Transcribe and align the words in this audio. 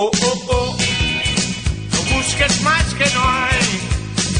oh, 0.00 0.10
oh, 0.22 0.44
oh. 0.48 0.76
No 1.92 2.16
busques 2.16 2.62
más 2.62 2.94
que 2.94 3.04
no 3.14 3.22
hay. 3.22 3.80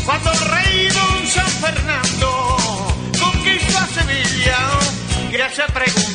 Cuando 0.06 0.32
el 0.32 0.40
rey 0.54 0.88
Don 0.88 1.26
San 1.26 1.50
Fernando 1.64 2.28
conquistó 3.20 3.78
Sevilla, 3.94 4.58
ya 5.30 5.50
se 5.50 5.62
preguntó, 5.72 6.09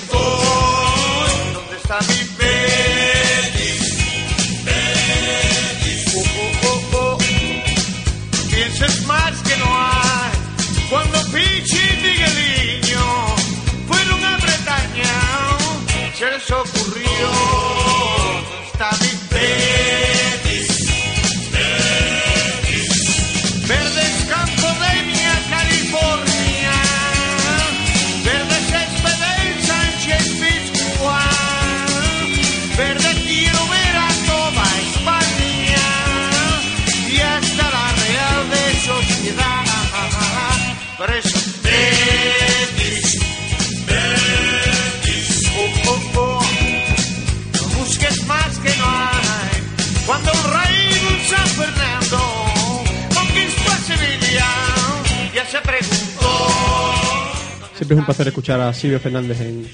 Siempre 57.85 57.97
es 57.97 57.99
un 57.99 58.05
placer 58.05 58.27
escuchar 58.29 58.59
a 58.61 58.73
Silvio 58.73 58.99
Fernández 58.99 59.39
en, 59.41 59.67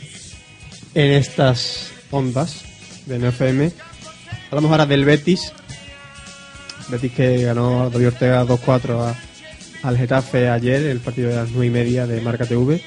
en 0.96 1.12
estas 1.14 1.92
ondas 2.12 2.62
de 3.06 3.18
NFM. 3.20 3.72
Hablamos 4.50 4.70
ahora 4.70 4.86
del 4.86 5.06
Betis. 5.06 5.54
Betis 6.90 7.14
que 7.14 7.42
ganó 7.44 7.90
David 7.90 8.08
Ortega 8.08 8.44
2-4 8.44 9.00
a- 9.00 9.16
al 9.88 9.98
Getafe 9.98 10.50
ayer, 10.50 10.84
el 10.88 11.00
partido 11.00 11.30
de 11.30 11.38
las 11.38 11.52
9 11.52 11.68
y 11.68 11.70
media 11.70 12.06
de 12.06 12.20
Marca 12.20 12.46
TV. 12.46 12.82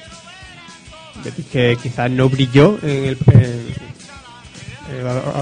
Betis 1.23 1.45
que 1.51 1.75
quizás 1.81 2.11
no 2.11 2.29
brilló 2.29 2.77
en 2.83 3.05
el, 3.05 3.17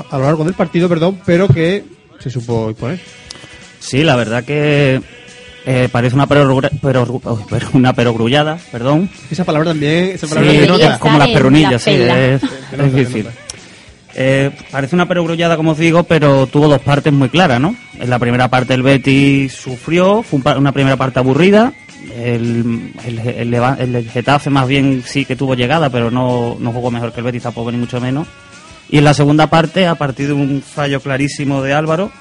a 0.10 0.18
lo 0.18 0.24
largo 0.24 0.46
del 0.46 0.54
partido, 0.54 0.88
perdón, 0.88 1.20
pero 1.26 1.50
que 1.50 1.84
se 2.20 2.30
supo 2.30 2.70
imponer. 2.70 3.02
Sí, 3.82 4.02
la 4.06 4.16
verdad 4.16 4.46
que 4.46 5.02
eh, 5.66 5.90
parece 5.92 6.16
una 6.16 6.28
perogru- 6.28 6.70
perogru- 6.82 7.22
uy, 7.24 7.44
pero- 7.50 7.68
una 7.74 7.94
perogrullada, 7.94 8.58
perdón. 8.72 9.10
Esa 9.32 9.44
palabra 9.46 9.72
también, 9.72 10.10
esa 10.12 10.28
Sí, 10.28 10.34
palabra 10.34 10.52
se 10.60 10.68
nota. 10.68 11.00
como 11.00 11.18
las 11.20 11.30
la 11.30 11.80
sí, 11.80 11.92
es, 11.92 12.44
es 12.44 12.94
difícil. 12.94 13.28
Eh, 14.16 14.52
parece 14.72 14.94
una 14.96 15.08
perogrullada, 15.08 15.58
como 15.58 15.72
os 15.72 15.78
digo, 15.78 16.04
pero 16.04 16.46
tuvo 16.48 16.68
dos 16.68 16.82
partes 16.82 17.12
muy 17.12 17.30
claras, 17.30 17.60
¿no? 17.60 17.76
En 18.00 18.10
la 18.10 18.20
primera 18.20 18.48
parte 18.48 18.74
el 18.76 18.84
Betis 18.84 19.54
sufrió, 19.54 20.22
fue 20.22 20.40
un 20.40 20.48
una 20.60 20.72
primera 20.72 20.98
parte 20.98 21.20
aburrida. 21.20 21.74
El, 22.16 22.92
el, 23.08 23.54
el 23.56 24.10
Getafe 24.12 24.50
más 24.52 24.68
bien 24.68 25.02
sí 25.06 25.26
que 25.26 25.36
tuvo 25.36 25.56
llegada, 25.56 25.90
pero 25.90 26.12
no, 26.12 26.58
no 26.60 26.72
jugó 26.72 26.92
mejor 26.92 27.12
que 27.12 27.22
el 27.22 27.24
Betis 27.26 27.44
tampoco, 27.44 27.72
ni 27.72 27.78
mucho 27.78 28.00
menos. 28.00 28.28
Y 28.90 28.98
en 29.00 29.06
la 29.06 29.14
segunda 29.16 29.48
parte, 29.48 29.88
a 29.88 29.96
partir 29.96 30.28
de 30.28 30.34
un 30.34 30.62
fallo 30.62 31.00
clarísimo 31.00 31.64
de 31.64 31.74
Álvaro, 31.74 32.12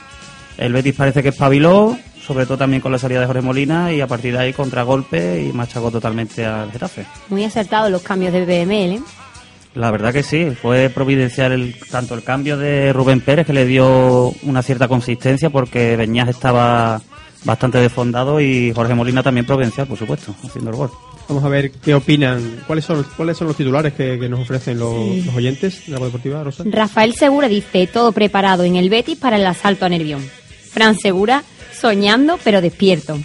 el 0.58 0.72
Betis 0.72 0.94
parece 0.94 1.22
que 1.22 1.30
espabiló, 1.30 1.96
sobre 2.24 2.46
todo 2.46 2.58
también 2.58 2.80
con 2.80 2.92
la 2.92 2.98
salida 2.98 3.20
de 3.20 3.26
Jorge 3.26 3.42
Molina, 3.42 3.92
y 3.92 4.00
a 4.00 4.06
partir 4.06 4.32
de 4.32 4.40
ahí 4.40 4.52
contragolpe 4.52 5.42
y 5.42 5.52
machacó 5.52 5.90
totalmente 5.90 6.44
al 6.44 6.70
Getafe. 6.70 7.06
Muy 7.28 7.44
acertados 7.44 7.90
los 7.90 8.02
cambios 8.02 8.32
de 8.32 8.44
BML. 8.44 8.96
¿eh? 8.96 9.02
La 9.74 9.90
verdad 9.90 10.12
que 10.12 10.22
sí, 10.22 10.50
fue 10.50 10.90
providencial 10.90 11.52
el, 11.52 11.74
tanto 11.90 12.14
el 12.14 12.22
cambio 12.22 12.58
de 12.58 12.92
Rubén 12.92 13.20
Pérez, 13.20 13.46
que 13.46 13.54
le 13.54 13.64
dio 13.64 14.32
una 14.42 14.62
cierta 14.62 14.86
consistencia, 14.86 15.50
porque 15.50 15.96
Beñaz 15.96 16.28
estaba 16.28 17.00
bastante 17.44 17.78
desfondado, 17.78 18.40
y 18.40 18.72
Jorge 18.72 18.94
Molina 18.94 19.22
también 19.22 19.46
providencial, 19.46 19.86
por 19.86 19.98
supuesto, 19.98 20.34
haciendo 20.44 20.70
el 20.70 20.76
gol. 20.76 20.90
Vamos 21.28 21.44
a 21.44 21.48
ver 21.48 21.70
qué 21.70 21.94
opinan, 21.94 22.62
cuáles 22.66 22.84
son, 22.84 23.06
cuáles 23.16 23.38
son 23.38 23.46
los 23.46 23.56
titulares 23.56 23.94
que, 23.94 24.18
que 24.18 24.28
nos 24.28 24.40
ofrecen 24.40 24.78
los, 24.78 25.24
los 25.24 25.34
oyentes 25.34 25.86
de 25.86 25.92
la 25.98 26.04
deportiva, 26.04 26.44
Rosa. 26.44 26.64
Rafael 26.66 27.14
Segura 27.14 27.48
dice, 27.48 27.86
todo 27.86 28.12
preparado 28.12 28.64
en 28.64 28.76
el 28.76 28.90
Betis 28.90 29.16
para 29.18 29.36
el 29.36 29.46
asalto 29.46 29.86
a 29.86 29.88
Nervión. 29.88 30.22
Fran 30.72 30.96
Segura, 30.98 31.42
soñando 31.78 32.38
pero 32.42 32.60
despierto. 32.60 33.18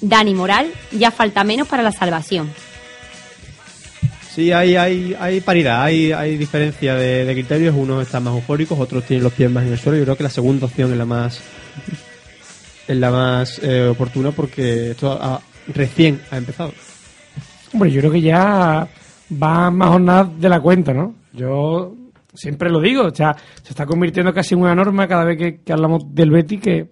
Dani 0.00 0.34
Moral, 0.34 0.72
ya 0.90 1.10
falta 1.10 1.44
menos 1.44 1.68
para 1.68 1.82
la 1.82 1.92
salvación. 1.92 2.50
Sí, 4.34 4.50
hay, 4.50 4.76
hay, 4.76 5.14
hay 5.20 5.40
paridad, 5.42 5.82
hay, 5.82 6.10
hay 6.12 6.36
diferencia 6.38 6.94
de, 6.94 7.24
de 7.26 7.32
criterios. 7.34 7.74
Unos 7.76 8.02
están 8.02 8.24
más 8.24 8.34
eufóricos, 8.34 8.78
otros 8.80 9.04
tienen 9.04 9.22
los 9.24 9.32
pies 9.32 9.50
más 9.50 9.64
en 9.66 9.72
el 9.72 9.78
suelo. 9.78 9.98
Yo 9.98 10.04
creo 10.04 10.16
que 10.16 10.22
la 10.22 10.30
segunda 10.30 10.66
opción 10.66 10.90
es 10.90 10.96
la 10.98 11.04
más 11.04 11.40
es 12.88 12.96
la 12.96 13.10
más 13.10 13.60
eh, 13.62 13.86
oportuna 13.88 14.32
porque 14.32 14.90
esto 14.92 15.12
ha- 15.12 15.40
recién 15.68 16.20
ha 16.30 16.36
empezado. 16.38 16.72
Hombre, 17.72 17.90
yo 17.90 18.00
creo 18.00 18.12
que 18.12 18.20
ya 18.22 18.88
va 19.42 19.70
más 19.70 19.88
jornadas 19.90 20.28
de 20.40 20.48
la 20.48 20.60
cuenta, 20.60 20.92
¿no? 20.92 21.14
Yo 21.32 21.94
siempre 22.34 22.70
lo 22.70 22.80
digo, 22.80 23.04
o 23.04 23.14
sea, 23.14 23.34
se 23.62 23.70
está 23.70 23.86
convirtiendo 23.86 24.32
casi 24.32 24.54
en 24.54 24.60
una 24.60 24.74
norma 24.74 25.06
cada 25.06 25.24
vez 25.24 25.60
que, 25.64 25.72
hablamos 25.72 26.14
del 26.14 26.30
Betty 26.30 26.58
que, 26.58 26.88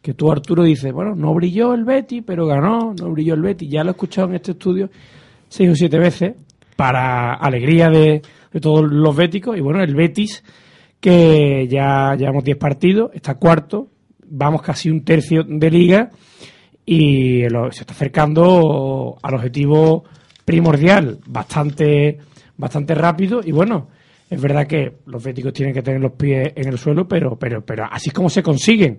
que 0.00 0.14
tú, 0.14 0.30
Arturo, 0.30 0.62
dices, 0.62 0.92
bueno, 0.92 1.14
no 1.14 1.34
brilló 1.34 1.74
el 1.74 1.84
Betty, 1.84 2.22
pero 2.22 2.46
ganó, 2.46 2.94
no 2.94 3.10
brilló 3.10 3.34
el 3.34 3.42
Betty. 3.42 3.68
Ya 3.68 3.82
lo 3.82 3.90
he 3.90 3.92
escuchado 3.92 4.28
en 4.28 4.34
este 4.34 4.52
estudio 4.52 4.90
seis 5.48 5.70
o 5.70 5.74
siete 5.74 5.98
veces 5.98 6.34
para 6.76 7.34
alegría 7.34 7.88
de, 7.88 8.22
de 8.52 8.60
todos 8.60 8.84
los 8.90 9.14
béticos. 9.14 9.56
Y 9.56 9.60
bueno, 9.60 9.82
el 9.82 9.94
Betis, 9.94 10.42
que 11.00 11.68
ya 11.68 12.14
llevamos 12.16 12.44
10 12.44 12.56
partidos, 12.56 13.10
está 13.14 13.34
cuarto, 13.34 13.88
vamos 14.26 14.62
casi 14.62 14.90
un 14.90 15.04
tercio 15.04 15.44
de 15.44 15.70
liga 15.70 16.10
y 16.86 17.42
se 17.70 17.80
está 17.80 17.94
acercando 17.94 19.16
al 19.22 19.34
objetivo 19.34 20.04
primordial 20.44 21.18
bastante 21.26 22.18
bastante 22.56 22.94
rápido 22.94 23.40
y 23.42 23.52
bueno 23.52 23.88
es 24.30 24.40
verdad 24.40 24.66
que 24.66 24.98
los 25.06 25.22
béticos 25.22 25.52
tienen 25.52 25.74
que 25.74 25.82
tener 25.82 26.00
los 26.00 26.12
pies 26.12 26.52
en 26.56 26.68
el 26.68 26.78
suelo 26.78 27.06
pero 27.06 27.36
pero 27.38 27.64
pero 27.64 27.84
así 27.90 28.08
es 28.08 28.14
como 28.14 28.28
se 28.30 28.42
consiguen 28.42 28.98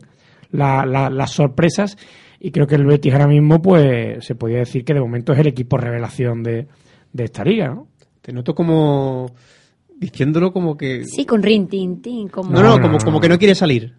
la- 0.51 0.85
la- 0.85 1.09
las 1.09 1.31
sorpresas 1.31 1.97
y 2.39 2.51
creo 2.51 2.67
que 2.67 2.75
el 2.75 2.85
Betis 2.85 3.11
ahora 3.13 3.27
mismo 3.27 3.61
pues 3.61 4.23
se 4.25 4.35
podría 4.35 4.59
decir 4.59 4.83
que 4.85 4.93
de 4.93 4.99
momento 5.01 5.33
es 5.33 5.39
el 5.39 5.47
equipo 5.47 5.77
revelación 5.77 6.43
de, 6.43 6.67
de 7.11 7.23
esta 7.23 7.43
liga 7.43 7.69
¿no? 7.69 7.87
Te 8.21 8.31
noto 8.33 8.53
como 8.55 9.27
diciéndolo 9.97 10.51
como 10.53 10.75
que 10.77 11.03
Sí, 11.05 11.25
con 11.25 11.41
rin, 11.41 11.67
tin, 11.67 12.01
tin, 12.01 12.27
como... 12.27 12.51
no, 12.51 12.61
no, 12.61 12.69
No, 12.69 12.75
no, 12.77 12.81
como, 12.81 12.97
no, 12.99 13.05
como 13.05 13.19
que 13.21 13.29
no 13.29 13.37
quiere 13.39 13.55
salir. 13.55 13.93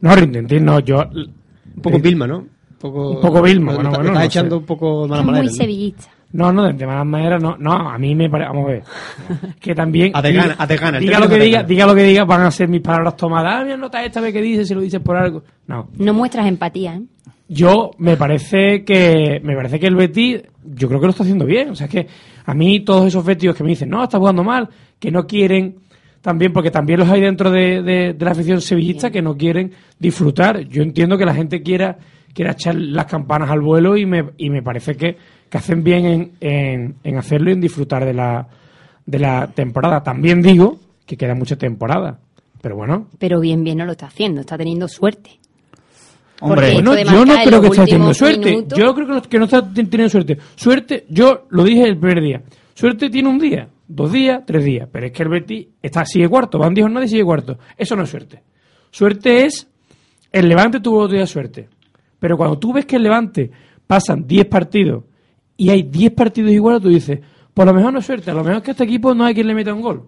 no 0.00 0.14
Rintintín 0.14 0.64
no 0.64 0.80
yo 0.80 0.98
Un 1.10 1.82
poco 1.82 1.96
Eh, 1.96 2.00
Vilma, 2.00 2.26
¿no? 2.26 2.38
Un 2.38 2.48
poco, 2.78 3.10
un 3.10 3.20
poco 3.20 3.42
Vilma, 3.42 3.74
bueno, 3.74 3.90
bueno, 3.90 4.04
estás 4.06 4.18
no 4.20 4.24
echando 4.26 4.56
sé. 4.56 4.60
un 4.60 4.66
poco 4.66 5.02
de 5.08 5.08
mala 5.22 5.38
es 5.38 5.44
muy 5.44 5.52
sevillista. 5.54 6.08
No, 6.32 6.52
no, 6.52 6.72
de 6.72 6.86
malas 6.86 7.06
maneras 7.06 7.42
no. 7.42 7.56
No, 7.58 7.72
a 7.72 7.98
mí 7.98 8.14
me 8.14 8.30
parece. 8.30 8.48
Vamos 8.50 8.66
a 8.66 8.72
ver. 8.72 8.82
Que 9.58 9.74
también. 9.74 10.12
A 10.14 10.22
de 10.22 10.32
gana, 10.32 10.54
a 10.58 10.66
de 10.66 10.76
gana, 10.76 10.98
Diga 10.98 11.18
lo 11.18 11.26
término 11.26 11.28
que 11.30 11.38
de 11.38 11.44
diga, 11.46 11.58
gana. 11.58 11.68
diga 11.68 11.86
lo 11.86 11.94
que 11.94 12.02
diga, 12.04 12.24
van 12.24 12.42
a 12.42 12.50
ser 12.50 12.68
mis 12.68 12.80
palabras 12.80 13.16
tomadas. 13.16 13.54
Ah, 13.56 13.64
mira, 13.64 13.76
nota 13.76 14.04
esta 14.04 14.20
vez 14.20 14.32
que 14.32 14.40
dices, 14.40 14.68
si 14.68 14.74
lo 14.74 14.80
dices 14.80 15.00
por 15.00 15.16
algo. 15.16 15.42
No. 15.66 15.88
No 15.98 16.14
muestras 16.14 16.46
empatía, 16.46 16.94
¿eh? 16.94 17.02
Yo 17.48 17.90
me 17.98 18.16
parece 18.16 18.84
que. 18.84 19.40
Me 19.42 19.56
parece 19.56 19.80
que 19.80 19.86
el 19.88 19.96
Betis, 19.96 20.42
yo 20.64 20.86
creo 20.86 21.00
que 21.00 21.06
lo 21.06 21.10
está 21.10 21.24
haciendo 21.24 21.44
bien. 21.46 21.70
O 21.70 21.74
sea, 21.74 21.86
es 21.86 21.92
que 21.92 22.06
a 22.46 22.54
mí 22.54 22.80
todos 22.84 23.06
esos 23.08 23.24
Betis 23.24 23.52
que 23.54 23.64
me 23.64 23.70
dicen, 23.70 23.88
no, 23.90 24.04
está 24.04 24.18
jugando 24.18 24.44
mal, 24.44 24.68
que 25.00 25.10
no 25.10 25.26
quieren. 25.26 25.76
También, 26.20 26.52
porque 26.52 26.70
también 26.70 27.00
los 27.00 27.08
hay 27.08 27.22
dentro 27.22 27.50
de, 27.50 27.82
de- 27.82 28.12
de 28.12 28.24
la 28.24 28.32
afición 28.32 28.60
sevillista 28.60 29.10
que 29.10 29.22
no 29.22 29.36
quieren 29.36 29.72
disfrutar. 29.98 30.60
Yo 30.68 30.82
entiendo 30.82 31.16
que 31.16 31.24
la 31.24 31.32
gente 31.34 31.62
quiera, 31.62 31.96
quiera 32.34 32.52
echar 32.52 32.74
las 32.74 33.06
campanas 33.06 33.50
al 33.50 33.60
vuelo 33.60 33.96
y 33.96 34.06
me, 34.06 34.30
y 34.36 34.50
me 34.50 34.62
parece 34.62 34.96
que, 34.96 35.16
que 35.48 35.58
hacen 35.58 35.82
bien 35.82 36.04
en, 36.06 36.32
en, 36.40 36.94
en 37.02 37.16
hacerlo 37.18 37.50
y 37.50 37.54
en 37.54 37.60
disfrutar 37.60 38.04
de 38.04 38.14
la, 38.14 38.46
de 39.06 39.18
la 39.18 39.46
temporada. 39.48 40.02
También 40.02 40.40
digo 40.42 40.78
que 41.06 41.16
queda 41.16 41.34
mucha 41.34 41.56
temporada. 41.56 42.18
Pero 42.62 42.76
bueno, 42.76 43.08
Pero 43.18 43.40
bien, 43.40 43.64
bien 43.64 43.78
no 43.78 43.86
lo 43.86 43.92
está 43.92 44.06
haciendo, 44.06 44.42
está 44.42 44.58
teniendo 44.58 44.86
suerte. 44.86 45.38
Hombre, 46.42 46.72
Bueno, 46.74 46.94
yo 47.02 47.24
no 47.24 47.34
creo 47.44 47.60
que 47.60 47.66
esté 47.68 47.84
teniendo 47.84 48.14
suerte. 48.14 48.50
minutos. 48.50 48.78
Yo 48.78 48.94
creo 48.94 49.06
que 49.06 49.12
no, 49.12 49.22
que 49.22 49.38
no 49.38 49.44
está 49.44 49.60
ten- 49.72 49.90
teniendo 49.90 50.08
suerte. 50.10 50.38
Suerte, 50.56 51.04
yo 51.10 51.46
lo 51.50 51.64
dije 51.64 51.82
el 51.84 51.98
primer 51.98 52.22
día. 52.22 52.42
Suerte 52.74 53.10
tiene 53.10 53.28
un 53.28 53.38
día, 53.38 53.68
dos 53.86 54.10
días, 54.10 54.42
tres 54.46 54.64
días. 54.64 54.88
Pero 54.90 55.06
es 55.06 55.12
que 55.12 55.22
el 55.22 55.28
Betis 55.28 55.66
está, 55.82 56.06
sigue 56.06 56.28
cuarto. 56.28 56.58
Van 56.58 56.72
10 56.72 56.84
jornadas 56.86 57.08
y 57.08 57.10
sigue 57.12 57.24
cuarto. 57.24 57.58
Eso 57.76 57.94
no 57.94 58.04
es 58.04 58.10
suerte. 58.10 58.42
Suerte 58.90 59.44
es. 59.44 59.68
El 60.32 60.48
Levante 60.48 60.80
tuvo 60.80 61.00
otro 61.00 61.16
día 61.16 61.26
suerte. 61.26 61.68
Pero 62.20 62.36
cuando 62.36 62.56
tú 62.58 62.72
ves 62.72 62.86
que 62.86 62.94
el 62.96 63.02
Levante 63.02 63.50
pasan 63.86 64.26
10 64.28 64.46
partidos 64.46 65.02
y 65.56 65.70
hay 65.70 65.82
10 65.82 66.12
partidos 66.12 66.52
iguales, 66.52 66.80
tú 66.82 66.88
dices, 66.88 67.18
por 67.52 67.66
lo 67.66 67.74
mejor 67.74 67.92
no 67.92 67.98
es 67.98 68.06
suerte. 68.06 68.30
A 68.30 68.34
lo 68.34 68.44
mejor 68.44 68.58
es 68.58 68.62
que 68.62 68.70
a 68.70 68.72
este 68.72 68.84
equipo 68.84 69.12
no 69.14 69.24
hay 69.24 69.34
quien 69.34 69.48
le 69.48 69.54
meta 69.54 69.74
un 69.74 69.80
gol. 69.82 70.04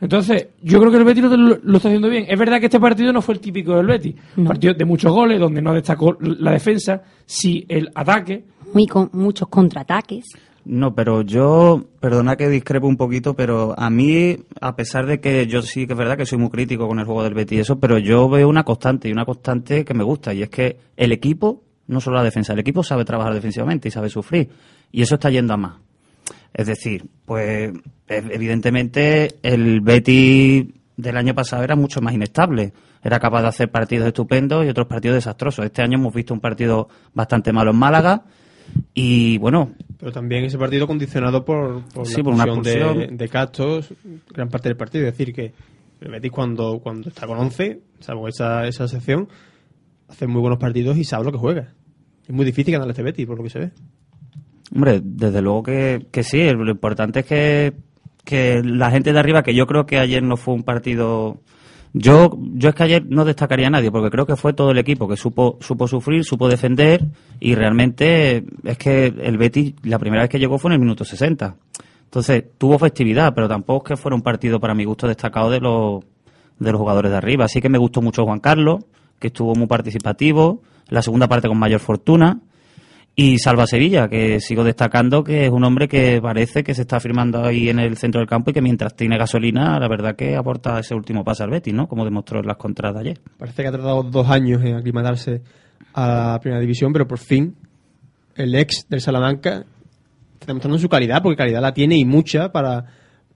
Entonces, 0.00 0.48
yo 0.62 0.78
creo 0.80 0.90
que 0.90 0.96
el 0.96 1.04
Betis 1.04 1.24
lo, 1.24 1.36
lo- 1.36 1.58
lo 1.62 1.76
está 1.76 1.88
haciendo 1.88 2.08
bien. 2.08 2.24
Es 2.26 2.38
verdad 2.38 2.58
que 2.58 2.66
este 2.66 2.80
partido 2.80 3.12
no 3.12 3.20
fue 3.20 3.34
el 3.34 3.40
típico 3.40 3.76
del 3.76 3.86
Betis. 3.86 4.14
Un 4.36 4.44
No. 4.44 4.48
partido 4.48 4.72
de 4.72 4.84
muchos 4.86 5.12
goles, 5.12 5.38
donde 5.38 5.60
no 5.60 5.74
destacó 5.74 6.16
la 6.20 6.52
defensa, 6.52 7.02
sí 7.26 7.66
el 7.68 7.90
ataque. 7.94 8.44
Muy 8.72 8.86
con 8.86 9.10
muchos 9.12 9.48
contraataques. 9.48 10.24
No, 10.64 10.94
pero 10.94 11.22
yo, 11.22 11.84
perdona 12.00 12.36
que 12.36 12.48
discrepo 12.48 12.86
un 12.86 12.96
poquito, 12.98 13.34
pero 13.34 13.74
a 13.78 13.88
mí, 13.88 14.36
a 14.60 14.76
pesar 14.76 15.06
de 15.06 15.18
que 15.20 15.46
yo 15.46 15.62
sí 15.62 15.86
que 15.86 15.94
es 15.94 15.98
verdad 15.98 16.16
que 16.18 16.26
soy 16.26 16.38
muy 16.38 16.50
crítico 16.50 16.86
con 16.86 16.98
el 16.98 17.06
juego 17.06 17.22
del 17.24 17.34
Betis 17.34 17.58
y 17.58 17.60
eso, 17.62 17.80
pero 17.80 17.98
yo 17.98 18.28
veo 18.28 18.48
una 18.48 18.62
constante 18.62 19.08
y 19.08 19.12
una 19.12 19.24
constante 19.24 19.84
que 19.84 19.94
me 19.94 20.04
gusta 20.04 20.34
y 20.34 20.42
es 20.42 20.50
que 20.50 20.76
el 20.96 21.12
equipo, 21.12 21.62
no 21.86 22.00
solo 22.00 22.16
la 22.18 22.24
defensa, 22.24 22.52
el 22.52 22.58
equipo 22.58 22.82
sabe 22.82 23.04
trabajar 23.06 23.32
defensivamente 23.34 23.88
y 23.88 23.90
sabe 23.90 24.10
sufrir 24.10 24.50
y 24.92 25.00
eso 25.02 25.14
está 25.14 25.30
yendo 25.30 25.54
a 25.54 25.56
más. 25.56 25.76
Es 26.52 26.66
decir, 26.66 27.06
pues 27.24 27.72
ev- 28.08 28.30
evidentemente 28.30 29.36
el 29.42 29.80
Betis 29.80 30.66
del 30.96 31.16
año 31.16 31.34
pasado 31.34 31.64
era 31.64 31.74
mucho 31.74 32.00
más 32.02 32.12
inestable. 32.12 32.72
Era 33.02 33.18
capaz 33.18 33.40
de 33.42 33.48
hacer 33.48 33.70
partidos 33.70 34.06
estupendos 34.08 34.66
y 34.66 34.68
otros 34.68 34.86
partidos 34.86 35.14
desastrosos. 35.14 35.64
Este 35.64 35.80
año 35.80 35.96
hemos 35.96 36.12
visto 36.12 36.34
un 36.34 36.40
partido 36.40 36.88
bastante 37.14 37.50
malo 37.52 37.70
en 37.70 37.78
Málaga 37.78 38.24
y 38.92 39.38
bueno, 39.38 39.70
Pero 40.00 40.12
también 40.12 40.44
ese 40.44 40.56
partido 40.56 40.86
condicionado 40.86 41.44
por, 41.44 41.84
por 41.92 42.06
Sí, 42.06 42.16
la 42.16 42.24
por 42.24 42.34
una 42.34 42.46
de, 42.62 43.08
de 43.12 43.28
Castros, 43.28 43.92
gran 44.32 44.48
parte 44.48 44.70
del 44.70 44.76
partido. 44.76 45.06
Es 45.06 45.12
decir, 45.16 45.34
que 45.34 45.52
el 46.00 46.10
Betis 46.10 46.32
cuando, 46.32 46.80
cuando 46.80 47.10
está 47.10 47.26
con 47.26 47.38
11, 47.38 47.80
salvo 48.00 48.26
esa, 48.26 48.66
esa 48.66 48.88
sección, 48.88 49.28
hace 50.08 50.26
muy 50.26 50.40
buenos 50.40 50.58
partidos 50.58 50.96
y 50.96 51.04
sabe 51.04 51.26
lo 51.26 51.32
que 51.32 51.38
juega. 51.38 51.74
Es 52.26 52.34
muy 52.34 52.46
difícil 52.46 52.72
ganar 52.72 52.88
este 52.88 53.02
Betis, 53.02 53.26
por 53.26 53.36
lo 53.36 53.44
que 53.44 53.50
se 53.50 53.58
ve. 53.58 53.70
Hombre, 54.74 55.00
desde 55.02 55.42
luego 55.42 55.62
que, 55.62 56.06
que 56.10 56.22
sí. 56.22 56.50
Lo 56.50 56.70
importante 56.70 57.20
es 57.20 57.26
que, 57.26 57.74
que 58.24 58.62
la 58.64 58.90
gente 58.90 59.12
de 59.12 59.18
arriba, 59.18 59.42
que 59.42 59.54
yo 59.54 59.66
creo 59.66 59.84
que 59.84 59.98
ayer 59.98 60.22
no 60.22 60.36
fue 60.36 60.54
un 60.54 60.62
partido. 60.62 61.40
Yo, 61.92 62.38
yo 62.54 62.68
es 62.68 62.74
que 62.74 62.82
ayer 62.84 63.04
no 63.08 63.24
destacaría 63.24 63.66
a 63.66 63.70
nadie, 63.70 63.90
porque 63.90 64.10
creo 64.10 64.24
que 64.24 64.36
fue 64.36 64.52
todo 64.52 64.70
el 64.70 64.78
equipo 64.78 65.08
que 65.08 65.16
supo, 65.16 65.58
supo 65.60 65.88
sufrir, 65.88 66.24
supo 66.24 66.48
defender, 66.48 67.04
y 67.40 67.54
realmente 67.54 68.44
es 68.64 68.78
que 68.78 69.06
el 69.06 69.38
Betis, 69.38 69.74
la 69.82 69.98
primera 69.98 70.22
vez 70.22 70.30
que 70.30 70.38
llegó 70.38 70.58
fue 70.58 70.70
en 70.70 70.74
el 70.74 70.80
minuto 70.80 71.04
60. 71.04 71.56
Entonces, 72.04 72.44
tuvo 72.58 72.78
festividad, 72.78 73.34
pero 73.34 73.48
tampoco 73.48 73.84
es 73.84 73.88
que 73.88 74.02
fuera 74.02 74.14
un 74.14 74.22
partido 74.22 74.60
para 74.60 74.74
mi 74.74 74.84
gusto 74.84 75.08
destacado 75.08 75.50
de 75.50 75.60
los, 75.60 76.04
de 76.58 76.72
los 76.72 76.80
jugadores 76.80 77.10
de 77.10 77.16
arriba. 77.16 77.46
Así 77.46 77.60
que 77.60 77.68
me 77.68 77.78
gustó 77.78 78.02
mucho 78.02 78.24
Juan 78.24 78.40
Carlos, 78.40 78.84
que 79.18 79.28
estuvo 79.28 79.54
muy 79.54 79.66
participativo, 79.66 80.62
la 80.88 81.02
segunda 81.02 81.28
parte 81.28 81.48
con 81.48 81.58
mayor 81.58 81.80
fortuna. 81.80 82.40
Y 83.16 83.38
Salva 83.38 83.66
Sevilla, 83.66 84.08
que 84.08 84.40
sigo 84.40 84.64
destacando 84.64 85.22
que 85.22 85.44
es 85.44 85.50
un 85.50 85.62
hombre 85.64 85.88
que 85.88 86.20
parece 86.22 86.62
que 86.64 86.74
se 86.74 86.82
está 86.82 87.00
firmando 87.00 87.44
ahí 87.44 87.68
en 87.68 87.78
el 87.78 87.96
centro 87.98 88.20
del 88.20 88.28
campo 88.28 88.50
y 88.50 88.54
que 88.54 88.62
mientras 88.62 88.94
tiene 88.96 89.18
gasolina, 89.18 89.78
la 89.78 89.88
verdad 89.88 90.16
que 90.16 90.36
aporta 90.36 90.78
ese 90.78 90.94
último 90.94 91.22
paso 91.22 91.44
al 91.44 91.50
Betis, 91.50 91.74
¿no? 91.74 91.86
Como 91.86 92.04
demostró 92.04 92.40
en 92.40 92.46
las 92.46 92.56
contras 92.56 92.94
de 92.94 93.00
ayer. 93.00 93.20
Parece 93.36 93.62
que 93.62 93.68
ha 93.68 93.72
tardado 93.72 94.02
dos 94.04 94.28
años 94.30 94.62
en 94.64 94.76
aclimatarse 94.76 95.42
a 95.92 96.32
la 96.32 96.40
primera 96.40 96.60
división, 96.60 96.92
pero 96.92 97.06
por 97.06 97.18
fin 97.18 97.56
el 98.36 98.54
ex 98.54 98.86
del 98.88 99.00
Salamanca 99.02 99.64
está 100.34 100.46
demostrando 100.46 100.78
su 100.78 100.88
calidad, 100.88 101.20
porque 101.22 101.36
calidad 101.36 101.60
la 101.60 101.74
tiene 101.74 101.96
y 101.98 102.06
mucha 102.06 102.52
para, 102.52 102.86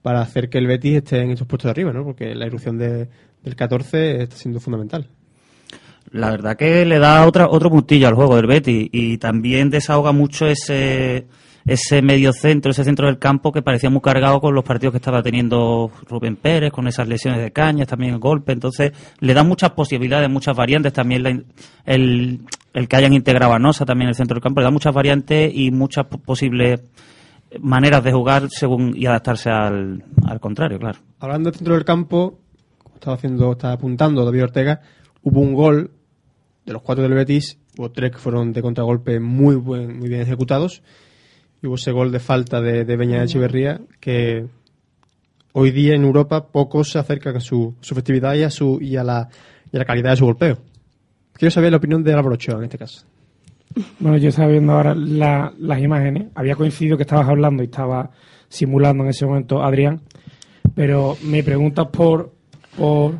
para 0.01 0.21
hacer 0.21 0.49
que 0.49 0.57
el 0.57 0.65
Betis 0.67 0.95
esté 0.95 1.21
en 1.21 1.31
esos 1.31 1.45
puestos 1.47 1.65
de 1.65 1.71
arriba, 1.71 1.91
¿no? 1.91 2.03
Porque 2.03 2.33
la 2.33 2.47
irrupción 2.47 2.77
de- 2.79 3.07
del 3.43 3.55
14 3.55 4.23
está 4.23 4.35
siendo 4.35 4.59
fundamental. 4.59 5.07
La 6.15 6.31
verdad 6.31 6.55
que 6.55 6.85
le 6.85 6.97
da 6.99 7.25
otra, 7.27 7.47
otro 7.49 7.69
puntillo 7.69 8.07
al 8.07 8.13
juego 8.15 8.35
del 8.37 8.47
Betis 8.47 8.89
y 8.91 9.17
también 9.17 9.69
desahoga 9.69 10.13
mucho 10.13 10.47
ese, 10.47 11.27
ese 11.65 12.01
medio 12.01 12.31
centro, 12.31 12.71
ese 12.71 12.83
centro 12.85 13.07
del 13.07 13.19
campo 13.19 13.51
que 13.51 13.61
parecía 13.61 13.89
muy 13.89 13.99
cargado 14.01 14.39
con 14.39 14.55
los 14.55 14.63
partidos 14.63 14.93
que 14.93 14.97
estaba 14.99 15.21
teniendo 15.21 15.91
Rubén 16.07 16.37
Pérez, 16.37 16.71
con 16.71 16.87
esas 16.87 17.07
lesiones 17.07 17.41
de 17.41 17.51
cañas, 17.51 17.87
también 17.87 18.13
el 18.13 18.19
golpe. 18.19 18.53
Entonces, 18.53 18.93
le 19.19 19.33
da 19.33 19.43
muchas 19.43 19.71
posibilidades, 19.71 20.29
muchas 20.29 20.55
variantes. 20.55 20.93
También 20.93 21.23
la 21.23 21.29
el, 21.85 22.39
el 22.73 22.87
que 22.87 22.95
hayan 22.95 23.11
integrado 23.13 23.53
a 23.53 23.59
Nosa 23.59 23.85
también 23.85 24.05
en 24.07 24.09
el 24.09 24.15
centro 24.15 24.35
del 24.35 24.43
campo 24.43 24.61
le 24.61 24.65
da 24.65 24.71
muchas 24.71 24.93
variantes 24.93 25.51
y 25.53 25.71
muchas 25.71 26.05
po- 26.05 26.17
posibles 26.19 26.81
maneras 27.59 28.03
de 28.03 28.11
jugar 28.13 28.49
según 28.49 28.93
y 28.95 29.05
adaptarse 29.05 29.49
al, 29.49 30.03
al 30.25 30.39
contrario, 30.39 30.79
claro. 30.79 30.99
Hablando 31.19 31.49
del 31.49 31.57
centro 31.57 31.73
del 31.75 31.83
campo, 31.83 32.39
como 32.81 32.95
estaba 32.95 33.15
haciendo, 33.17 33.51
estaba 33.51 33.73
apuntando 33.73 34.23
David 34.23 34.43
Ortega, 34.43 34.81
hubo 35.23 35.41
un 35.41 35.53
gol 35.53 35.91
de 36.65 36.73
los 36.73 36.81
cuatro 36.81 37.03
del 37.03 37.13
Betis, 37.13 37.57
hubo 37.77 37.91
tres 37.91 38.11
que 38.11 38.17
fueron 38.17 38.51
de 38.53 38.61
contragolpe 38.61 39.19
muy 39.19 39.55
buen, 39.55 39.99
muy 39.99 40.09
bien 40.09 40.21
ejecutados, 40.21 40.81
y 41.61 41.67
hubo 41.67 41.75
ese 41.75 41.91
gol 41.91 42.11
de 42.11 42.19
falta 42.19 42.61
de, 42.61 42.85
de 42.85 42.95
Beña 42.97 43.23
Echeverría 43.23 43.81
que 43.99 44.45
hoy 45.53 45.71
día 45.71 45.93
en 45.95 46.03
Europa 46.03 46.47
pocos 46.47 46.89
se 46.91 46.99
acercan 46.99 47.37
a 47.37 47.39
su, 47.39 47.75
su 47.81 47.95
festividad 47.95 48.33
y 48.35 48.43
a 48.43 48.49
su 48.49 48.79
y 48.81 48.95
a 48.97 49.03
la, 49.03 49.29
y 49.71 49.75
a 49.77 49.79
la 49.79 49.85
calidad 49.85 50.11
de 50.11 50.17
su 50.17 50.25
golpeo. 50.25 50.57
Quiero 51.33 51.51
saber 51.51 51.71
la 51.71 51.77
opinión 51.77 52.03
de 52.03 52.13
Álvaro 52.13 52.35
Ochoa 52.35 52.57
en 52.57 52.63
este 52.65 52.77
caso. 52.77 53.05
Bueno, 53.99 54.17
yo 54.17 54.29
estaba 54.29 54.47
viendo 54.47 54.71
ahora 54.73 54.95
la- 54.95 55.53
las 55.59 55.81
imágenes. 55.81 56.27
Había 56.35 56.55
coincidido 56.55 56.95
que 56.97 57.03
estabas 57.03 57.27
hablando 57.27 57.61
y 57.61 57.65
estaba 57.65 58.09
simulando 58.47 59.03
en 59.03 59.09
ese 59.09 59.25
momento 59.25 59.61
Adrián. 59.61 60.01
Pero 60.75 61.17
me 61.23 61.43
preguntas 61.43 61.87
por. 61.91 62.31
por 62.77 63.15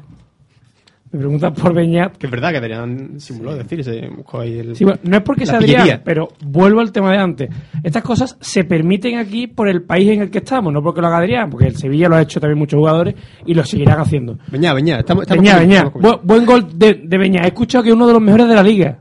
me 1.15 1.19
preguntas 1.21 1.51
por 1.59 1.73
Beñat. 1.73 2.17
Que 2.17 2.27
es 2.27 2.31
verdad 2.31 2.51
que 2.51 2.57
Adrián 2.57 3.19
simuló, 3.19 3.51
es 3.51 3.57
decir, 3.59 3.83
se 3.83 4.07
buscó 4.09 4.41
ahí 4.41 4.59
el... 4.59 4.75
Sí, 4.75 4.83
bueno, 4.83 4.99
no 5.03 5.17
es 5.17 5.23
porque 5.23 5.45
sea 5.45 5.57
Adrián, 5.57 5.81
pillería. 5.83 6.01
pero 6.03 6.29
vuelvo 6.45 6.79
al 6.81 6.91
tema 6.91 7.11
de 7.11 7.17
antes. 7.17 7.49
Estas 7.83 8.03
cosas 8.03 8.37
se 8.41 8.63
permiten 8.63 9.17
aquí 9.17 9.47
por 9.47 9.67
el 9.69 9.81
país 9.83 10.09
en 10.09 10.21
el 10.21 10.29
que 10.29 10.39
estamos, 10.39 10.71
no 10.73 10.81
porque 10.83 11.01
lo 11.01 11.07
haga 11.07 11.17
Adrián, 11.19 11.49
porque 11.49 11.67
el 11.67 11.75
Sevilla 11.75 12.09
lo 12.09 12.15
ha 12.17 12.21
hecho 12.21 12.39
también 12.39 12.59
muchos 12.59 12.77
jugadores 12.77 13.15
y 13.45 13.53
lo 13.53 13.63
seguirán 13.63 13.99
haciendo. 13.99 14.37
Beñá, 14.51 14.73
Beñá, 14.73 14.99
estamos, 14.99 15.23
estamos 15.23 15.43
Beñat, 15.43 15.57
con- 15.59 15.67
Beñat. 15.69 15.85
estamos 15.87 15.93
con- 15.93 16.19
Bu- 16.21 16.21
buen 16.23 16.45
gol 16.45 16.67
de, 16.79 16.93
de 17.03 17.17
Beñat. 17.17 17.45
He 17.45 17.47
escuchado 17.47 17.83
que 17.83 17.89
es 17.89 17.95
uno 17.95 18.07
de 18.07 18.13
los 18.13 18.21
mejores 18.21 18.47
de 18.47 18.55
la 18.55 18.63
liga. 18.63 18.99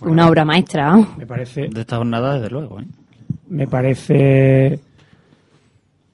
Una 0.00 0.28
obra 0.28 0.44
maestra, 0.44 0.86
vamos. 0.90 1.16
Me 1.18 1.26
parece. 1.26 1.68
De 1.68 1.80
esta 1.80 1.96
jornada, 1.96 2.34
desde 2.34 2.50
luego. 2.50 2.80
¿eh? 2.80 2.84
me 3.50 3.66
parece 3.66 4.78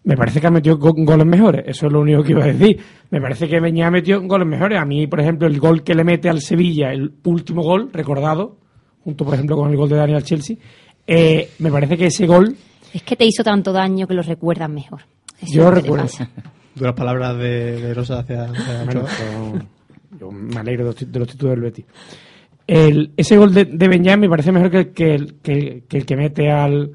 me 0.05 0.17
parece 0.17 0.41
que 0.41 0.47
ha 0.47 0.51
metido 0.51 0.77
go- 0.79 0.95
goles 0.97 1.27
mejores 1.27 1.65
eso 1.67 1.87
es 1.87 1.93
lo 1.93 2.01
único 2.01 2.23
que 2.23 2.33
iba 2.33 2.45
a 2.45 2.49
decir 2.49 2.79
me 3.11 3.21
parece 3.21 3.49
que 3.49 3.59
Beñá 3.61 3.87
ha 3.89 3.91
metido 3.91 4.21
goles 4.23 4.47
mejores 4.47 4.79
a 4.79 4.85
mí 4.85 5.07
por 5.07 5.21
ejemplo 5.21 5.47
el 5.49 5.59
gol 5.59 5.83
que 5.83 5.95
le 5.95 6.05
mete 6.05 6.29
al 6.29 6.41
Sevilla 6.41 6.93
el 6.93 7.13
último 7.25 7.63
gol 7.63 7.91
recordado 7.93 8.57
junto 9.03 9.25
por 9.25 9.35
ejemplo 9.35 9.57
con 9.57 9.71
el 9.71 9.77
gol 9.77 9.89
de 9.89 9.97
Daniel 9.97 10.23
Chelsea 10.23 10.57
eh, 11.07 11.51
me 11.59 11.71
parece 11.71 11.97
que 11.97 12.07
ese 12.07 12.27
gol 12.27 12.57
Es 12.93 13.03
que 13.03 13.17
te 13.17 13.25
hizo 13.27 13.43
tanto 13.45 13.73
daño 13.73 14.07
que 14.07 14.15
lo 14.15 14.23
recuerdas 14.23 14.71
mejor. 14.71 15.01
Eso 15.43 15.53
Yo 15.53 15.63
es 15.63 15.69
lo 15.69 15.71
recuerdo. 15.73 16.07
Duras 16.75 16.95
palabras 16.95 17.37
de, 17.37 17.81
de 17.83 17.93
Rosa 17.95 18.21
hacia, 18.21 18.45
hacia 18.45 18.85
Bueno, 18.85 19.05
yo 20.19 20.31
me 20.31 20.59
alegro 20.61 20.85
de 20.85 20.91
los, 20.91 20.97
tit- 20.97 21.09
de 21.11 21.19
los 21.19 21.29
títulos 21.29 21.55
del 21.57 21.61
Betis. 21.63 21.85
El, 22.67 23.11
ese 23.17 23.37
gol 23.37 23.53
de, 23.53 23.65
de 23.67 24.17
me 24.17 24.29
parece 24.29 24.51
mejor 24.53 24.71
que, 24.71 24.79
el- 24.79 24.93
que, 24.93 25.15
el, 25.15 25.35
que, 25.43 25.83
que 25.89 25.97
el 25.99 26.07
que 26.07 26.17
mete 26.17 26.51
al, 26.51 26.93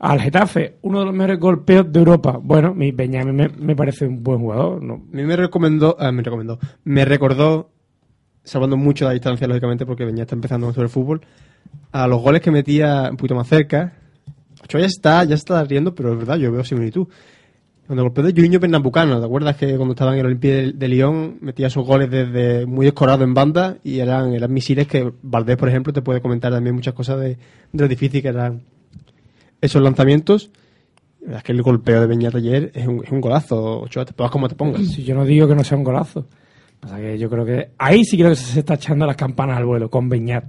al 0.00 0.20
Getafe. 0.20 0.78
Uno 0.82 1.00
de 1.00 1.04
los 1.04 1.14
mejores 1.14 1.38
golpeos 1.38 1.92
de 1.92 1.98
Europa. 1.98 2.40
Bueno, 2.42 2.74
mi 2.74 2.90
Beñat 2.90 3.26
me, 3.26 3.48
me 3.48 3.76
parece 3.76 4.06
un 4.06 4.22
buen 4.22 4.40
jugador. 4.40 4.82
No, 4.82 4.94
A 4.94 5.16
mí 5.16 5.22
me 5.22 5.36
recomendó, 5.36 5.96
ah, 6.00 6.10
me 6.10 6.22
recomendó, 6.22 6.58
me 6.84 7.04
recordó, 7.04 7.70
salvando 8.42 8.76
mucho 8.76 9.04
la 9.04 9.12
distancia, 9.12 9.46
lógicamente, 9.46 9.86
porque 9.86 10.04
venía 10.04 10.24
está 10.24 10.34
empezando 10.34 10.72
sobre 10.72 10.86
el 10.86 10.90
fútbol, 10.90 11.20
a 11.92 12.08
los 12.08 12.20
goles 12.20 12.40
que 12.40 12.50
metía 12.50 13.08
un 13.10 13.16
poquito 13.16 13.34
más 13.34 13.46
cerca. 13.46 13.92
Ochoa 14.64 14.80
ya 14.80 14.86
está, 14.86 15.24
ya 15.24 15.34
está 15.34 15.62
riendo, 15.64 15.94
pero 15.94 16.12
es 16.12 16.18
verdad, 16.18 16.36
yo 16.36 16.50
veo 16.50 16.64
similitud. 16.64 17.06
Cuando 17.86 18.04
golpeó 18.04 18.22
de 18.22 18.32
Juninho 18.32 18.60
Pernambucano, 18.60 19.18
¿te 19.18 19.26
acuerdas 19.26 19.56
que 19.56 19.76
cuando 19.76 19.94
estaba 19.94 20.16
en 20.16 20.24
el 20.24 20.38
de, 20.38 20.72
de 20.72 20.88
Lyon 20.88 21.38
metía 21.40 21.68
sus 21.68 21.84
goles 21.84 22.08
desde 22.08 22.64
muy 22.64 22.86
escorado 22.86 23.24
en 23.24 23.34
banda 23.34 23.78
y 23.82 23.98
eran, 23.98 24.32
eran 24.32 24.52
misiles 24.52 24.86
que 24.86 25.12
Valdés, 25.22 25.56
por 25.56 25.68
ejemplo, 25.68 25.92
te 25.92 26.00
puede 26.00 26.20
comentar 26.20 26.52
también 26.52 26.76
muchas 26.76 26.94
cosas 26.94 27.18
de, 27.18 27.30
de 27.30 27.38
lo 27.82 27.88
difícil 27.88 28.22
que 28.22 28.28
eran 28.28 28.62
esos 29.60 29.82
lanzamientos. 29.82 30.50
La 31.20 31.26
verdad 31.26 31.38
es 31.38 31.42
que 31.44 31.52
el 31.52 31.62
golpeo 31.62 32.00
de 32.00 32.06
Beñat 32.06 32.34
ayer 32.34 32.70
es 32.74 32.86
un, 32.86 33.04
es 33.04 33.10
un 33.10 33.20
golazo, 33.20 33.80
Ochoa, 33.82 34.04
te 34.04 34.12
pongas 34.14 34.30
como 34.32 34.48
te 34.48 34.54
pongas. 34.54 34.86
Si 34.86 35.04
yo 35.04 35.14
no 35.14 35.24
digo 35.24 35.46
que 35.46 35.54
no 35.54 35.64
sea 35.64 35.76
un 35.76 35.84
golazo. 35.84 36.26
Pasa 36.80 36.96
que 36.98 37.18
yo 37.18 37.28
creo 37.28 37.44
que 37.44 37.70
ahí 37.76 38.04
sí 38.04 38.16
creo 38.16 38.30
que 38.30 38.36
se 38.36 38.60
está 38.60 38.74
echando 38.74 39.04
las 39.06 39.16
campanas 39.16 39.58
al 39.58 39.66
vuelo 39.66 39.90
con 39.90 40.08
Beñat. 40.08 40.44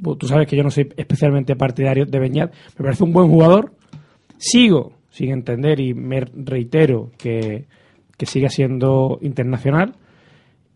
Bu- 0.00 0.16
Tú 0.16 0.28
sabes 0.28 0.46
que 0.46 0.56
yo 0.56 0.62
no 0.62 0.70
soy 0.70 0.88
especialmente 0.96 1.56
partidario 1.56 2.06
de 2.06 2.18
Beñat. 2.20 2.52
Me 2.78 2.84
parece 2.84 3.02
un 3.02 3.12
buen 3.12 3.28
jugador. 3.28 3.74
Sigo 4.38 4.94
sin 5.10 5.30
entender 5.30 5.80
y 5.80 5.94
me 5.94 6.20
reitero 6.20 7.10
que, 7.18 7.66
que 8.16 8.26
siga 8.26 8.48
siendo 8.48 9.18
internacional. 9.20 9.94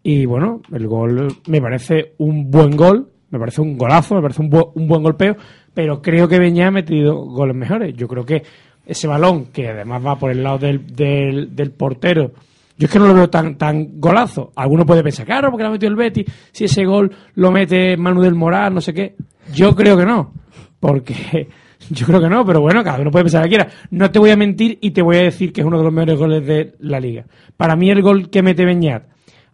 Y 0.03 0.25
bueno, 0.27 0.63
el 0.73 0.87
gol 0.87 1.29
me 1.49 1.61
parece 1.61 2.15
un 2.19 2.51
buen 2.51 2.77
gol, 2.77 3.11
me 3.31 3.39
parece 3.39 3.61
un 3.61 3.77
golazo, 3.79 4.15
me 4.17 4.23
parece 4.23 4.43
un, 4.43 4.51
bu- 4.51 4.71
un 4.75 4.87
buen 4.87 5.03
golpeo, 5.03 5.37
pero 5.77 6.01
creo 6.01 6.27
que 6.27 6.39
Beñat 6.39 6.69
ha 6.69 6.71
metido 6.71 7.15
goles 7.17 7.55
mejores. 7.55 7.95
Yo 7.95 8.09
creo 8.09 8.25
que 8.25 8.43
ese 8.87 9.07
balón, 9.07 9.49
que 9.53 9.69
además 9.69 10.03
va 10.07 10.19
por 10.19 10.31
el 10.31 10.43
lado 10.43 10.57
del, 10.57 10.87
del, 10.87 11.55
del 11.55 11.71
portero, 11.73 12.33
yo 12.79 12.87
es 12.87 12.91
que 12.91 12.99
no 12.99 13.07
lo 13.07 13.13
veo 13.13 13.29
tan, 13.29 13.59
tan 13.59 14.01
golazo. 14.01 14.53
Alguno 14.57 14.87
puede 14.87 15.03
pensar, 15.03 15.27
claro, 15.27 15.51
porque 15.51 15.65
lo 15.65 15.69
ha 15.69 15.73
metido 15.73 15.91
el 15.91 15.97
Betis, 15.97 16.25
si 16.51 16.65
ese 16.65 16.87
gol 16.87 17.15
lo 17.35 17.51
mete 17.51 17.95
Manu 17.99 18.23
del 18.23 18.35
Moral, 18.35 18.73
no 18.73 18.81
sé 18.81 18.95
qué. 18.95 19.17
Yo 19.53 19.77
creo 19.77 19.99
que 19.99 20.07
no, 20.07 20.33
porque 20.81 21.47
Yo 21.91 22.07
creo 22.07 22.23
que 22.23 22.31
no, 22.31 22.43
pero 22.47 22.63
bueno, 22.63 22.83
cada 22.83 23.01
uno 23.01 23.11
puede 23.11 23.25
pensar 23.25 23.43
lo 23.43 23.51
que 23.51 23.57
quiera. 23.57 23.69
No 23.91 24.11
te 24.11 24.19
voy 24.19 24.31
a 24.31 24.37
mentir 24.37 24.79
y 24.81 24.93
te 24.93 25.03
voy 25.03 25.17
a 25.17 25.25
decir 25.25 25.53
que 25.53 25.61
es 25.61 25.67
uno 25.67 25.77
de 25.77 25.85
los 25.85 25.93
mejores 25.93 26.19
goles 26.19 26.47
de 26.47 26.75
la 26.81 26.99
liga. 26.99 27.27
Para 27.55 27.77
mí 27.77 27.91
el 27.91 28.01
gol 28.01 28.31
que 28.31 28.43
mete 28.43 28.65
Beñat 28.65 29.05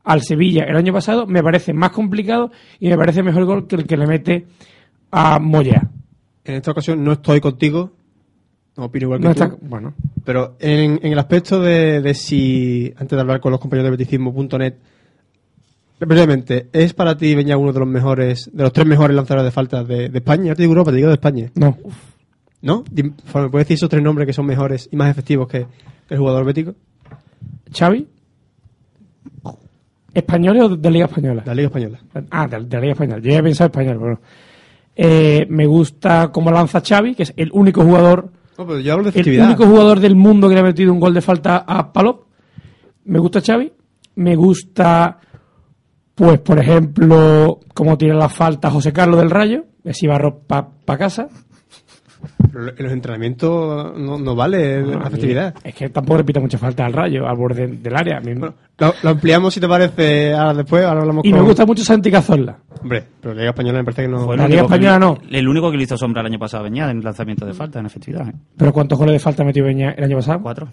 al 0.04 0.22
Sevilla 0.22 0.64
el 0.64 0.76
año 0.76 0.92
pasado 0.92 1.26
me 1.26 1.42
parece 1.42 1.72
más 1.72 1.90
complicado 1.90 2.52
y 2.78 2.88
me 2.88 2.96
parece 2.96 3.24
mejor 3.24 3.44
gol 3.44 3.66
que 3.66 3.76
el 3.76 3.86
que 3.86 3.96
le 3.96 4.06
mete 4.06 4.46
a 5.10 5.40
Moya. 5.40 5.90
En 6.44 6.54
esta 6.56 6.70
ocasión 6.72 7.02
no 7.04 7.12
estoy 7.12 7.40
contigo, 7.40 7.92
no 8.76 8.84
opino 8.86 9.04
igual 9.06 9.20
que 9.20 9.28
No 9.28 9.34
tú, 9.34 9.42
está, 9.44 9.56
bueno, 9.62 9.94
pero 10.24 10.56
en, 10.58 10.98
en 11.02 11.12
el 11.12 11.18
aspecto 11.18 11.60
de, 11.60 12.00
de 12.00 12.14
si, 12.14 12.92
antes 12.96 13.16
de 13.16 13.20
hablar 13.20 13.40
con 13.40 13.52
los 13.52 13.60
compañeros 13.60 13.86
de 13.92 13.96
beticismo.net, 13.96 14.74
brevemente, 16.00 16.68
¿es 16.72 16.92
para 16.94 17.16
ti 17.16 17.34
Beñat 17.34 17.58
uno 17.58 17.72
de 17.72 17.78
los 17.78 17.88
mejores, 17.88 18.50
de 18.52 18.62
los 18.62 18.72
tres 18.72 18.86
mejores 18.86 19.14
lanzadores 19.14 19.44
de 19.44 19.50
faltas 19.52 19.86
de, 19.86 20.08
de 20.08 20.18
España? 20.18 20.46
Yo 20.48 20.56
te 20.56 20.62
digo 20.62 20.72
Europa, 20.72 20.90
te 20.90 20.96
digo 20.96 21.08
de 21.08 21.14
España. 21.14 21.50
no. 21.54 21.76
¿No? 22.60 22.84
Dim- 22.92 23.12
por 23.16 23.26
favor, 23.26 23.48
¿Me 23.48 23.50
puedes 23.50 23.66
decir 23.66 23.74
esos 23.74 23.88
tres 23.88 24.02
nombres 24.04 24.24
que 24.24 24.32
son 24.32 24.46
mejores 24.46 24.88
y 24.92 24.94
más 24.94 25.10
efectivos 25.10 25.48
que, 25.48 25.66
que 26.06 26.14
el 26.14 26.18
jugador 26.20 26.44
bético? 26.44 26.74
Xavi. 27.76 28.06
¿Españoles 30.14 30.62
o 30.62 30.76
de 30.76 30.90
Liga 30.90 31.06
Española? 31.06 31.40
De 31.42 31.46
la 31.48 31.54
Liga 31.54 31.66
Española. 31.68 31.98
Ah, 32.30 32.46
de, 32.46 32.60
de 32.64 32.76
la 32.76 32.80
Liga 32.80 32.92
Española. 32.92 33.20
Yo 33.20 33.30
ya 33.32 33.38
he 33.38 33.42
pensado 33.42 33.66
español, 33.66 33.98
pero. 34.00 34.20
Eh, 34.94 35.46
me 35.48 35.66
gusta 35.66 36.30
cómo 36.32 36.50
lanza 36.50 36.82
Xavi, 36.86 37.14
que 37.14 37.22
es 37.22 37.32
el 37.36 37.50
único 37.52 37.82
jugador 37.82 38.30
No, 38.58 38.66
pero 38.66 38.80
yo 38.80 38.92
hablo 38.92 39.10
de 39.10 39.20
el 39.20 39.40
único 39.40 39.66
jugador 39.66 40.00
del 40.00 40.14
mundo 40.14 40.48
que 40.48 40.54
le 40.54 40.60
ha 40.60 40.64
metido 40.64 40.92
un 40.92 41.00
gol 41.00 41.14
de 41.14 41.22
falta 41.22 41.64
a 41.66 41.92
Palop. 41.92 42.26
Me 43.04 43.18
gusta 43.18 43.40
Xavi. 43.40 43.72
Me 44.16 44.36
gusta, 44.36 45.18
pues, 46.14 46.38
por 46.40 46.58
ejemplo, 46.58 47.60
cómo 47.72 47.96
tira 47.96 48.14
la 48.14 48.28
falta 48.28 48.70
José 48.70 48.92
Carlos 48.92 49.18
del 49.18 49.30
Rayo. 49.30 49.64
Así 49.86 50.06
va 50.06 50.18
para 50.46 50.98
casa. 50.98 51.28
Pero 52.52 52.68
en 52.76 52.84
los 52.84 52.92
entrenamientos 52.92 53.96
no, 53.98 54.18
no 54.18 54.34
vale 54.34 54.76
Ah, 54.78 54.80
la 54.82 55.06
efectividad. 55.08 55.54
Es 55.64 55.74
que 55.74 55.88
tampoco 55.88 56.18
repite 56.18 56.40
mucha 56.40 56.58
falta 56.58 56.84
al 56.84 56.92
Rayo, 56.92 57.26
al 57.26 57.36
borde 57.36 57.66
del 57.66 57.96
área. 57.96 58.20
Bueno, 58.22 58.54
lo, 58.78 58.94
lo 59.02 59.10
ampliamos 59.10 59.54
si 59.54 59.60
te 59.60 59.68
parece 59.68 60.34
ahora 60.34 60.54
después, 60.54 60.84
ahora 60.84 61.00
hablamos 61.00 61.24
y 61.24 61.30
con... 61.30 61.40
me 61.40 61.46
gusta 61.46 61.64
mucho 61.64 61.82
Santi 61.84 62.10
Cazorla. 62.10 62.58
Hombre, 62.82 63.04
pero 63.20 63.32
la 63.34 63.40
Liga 63.40 63.50
Española 63.50 63.78
me 63.78 63.84
parece 63.84 64.02
que 64.02 64.08
no... 64.08 64.24
Fue 64.24 64.34
el 64.34 64.40
La 64.40 64.46
único 64.46 64.56
Liga 64.62 64.68
que 64.68 64.74
Española 64.74 64.98
no. 64.98 65.18
El 65.30 65.48
único 65.48 65.70
que 65.70 65.76
le 65.76 65.82
hizo 65.84 65.96
sombra 65.96 66.20
el 66.20 66.26
año 66.26 66.38
pasado 66.38 66.62
a 66.62 66.68
Beñat 66.68 66.90
en 66.90 67.02
lanzamiento 67.02 67.46
de 67.46 67.54
falta, 67.54 67.78
en 67.80 67.86
efectividad. 67.86 68.28
¿eh? 68.28 68.32
Pero 68.56 68.72
¿cuántos 68.72 68.98
goles 68.98 69.14
de 69.14 69.18
falta 69.20 69.44
metió 69.44 69.64
Beña 69.64 69.92
el 69.92 70.04
año 70.04 70.16
pasado? 70.16 70.40
Cuatro. 70.42 70.68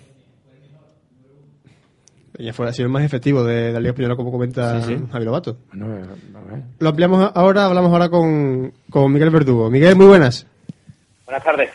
Ya 2.38 2.53
fue, 2.53 2.70
ha 2.70 2.74
sido 2.74 2.86
el 2.86 2.91
más 2.94 3.03
efectivo 3.03 3.44
de, 3.44 3.53
de 3.65 3.74
la 3.74 3.79
Liga 3.79 3.89
Española, 3.91 4.15
como 4.15 4.32
comenta 4.32 4.82
Sí, 4.82 4.96
sí. 4.96 5.03
Javi 5.12 5.25
Lobato. 5.25 5.58
Bueno. 5.74 6.08
Lo 6.79 6.89
ampliamos 6.89 7.32
ahora, 7.36 7.65
hablamos 7.65 7.91
ahora 7.91 8.08
con, 8.10 8.72
con 8.89 9.12
Miguel 9.12 9.29
Verdugo. 9.29 9.70
Miguel, 9.70 9.98
muy 9.98 10.06
buenas. 10.06 10.48
Buenas 11.29 11.43
tardes. 11.43 11.69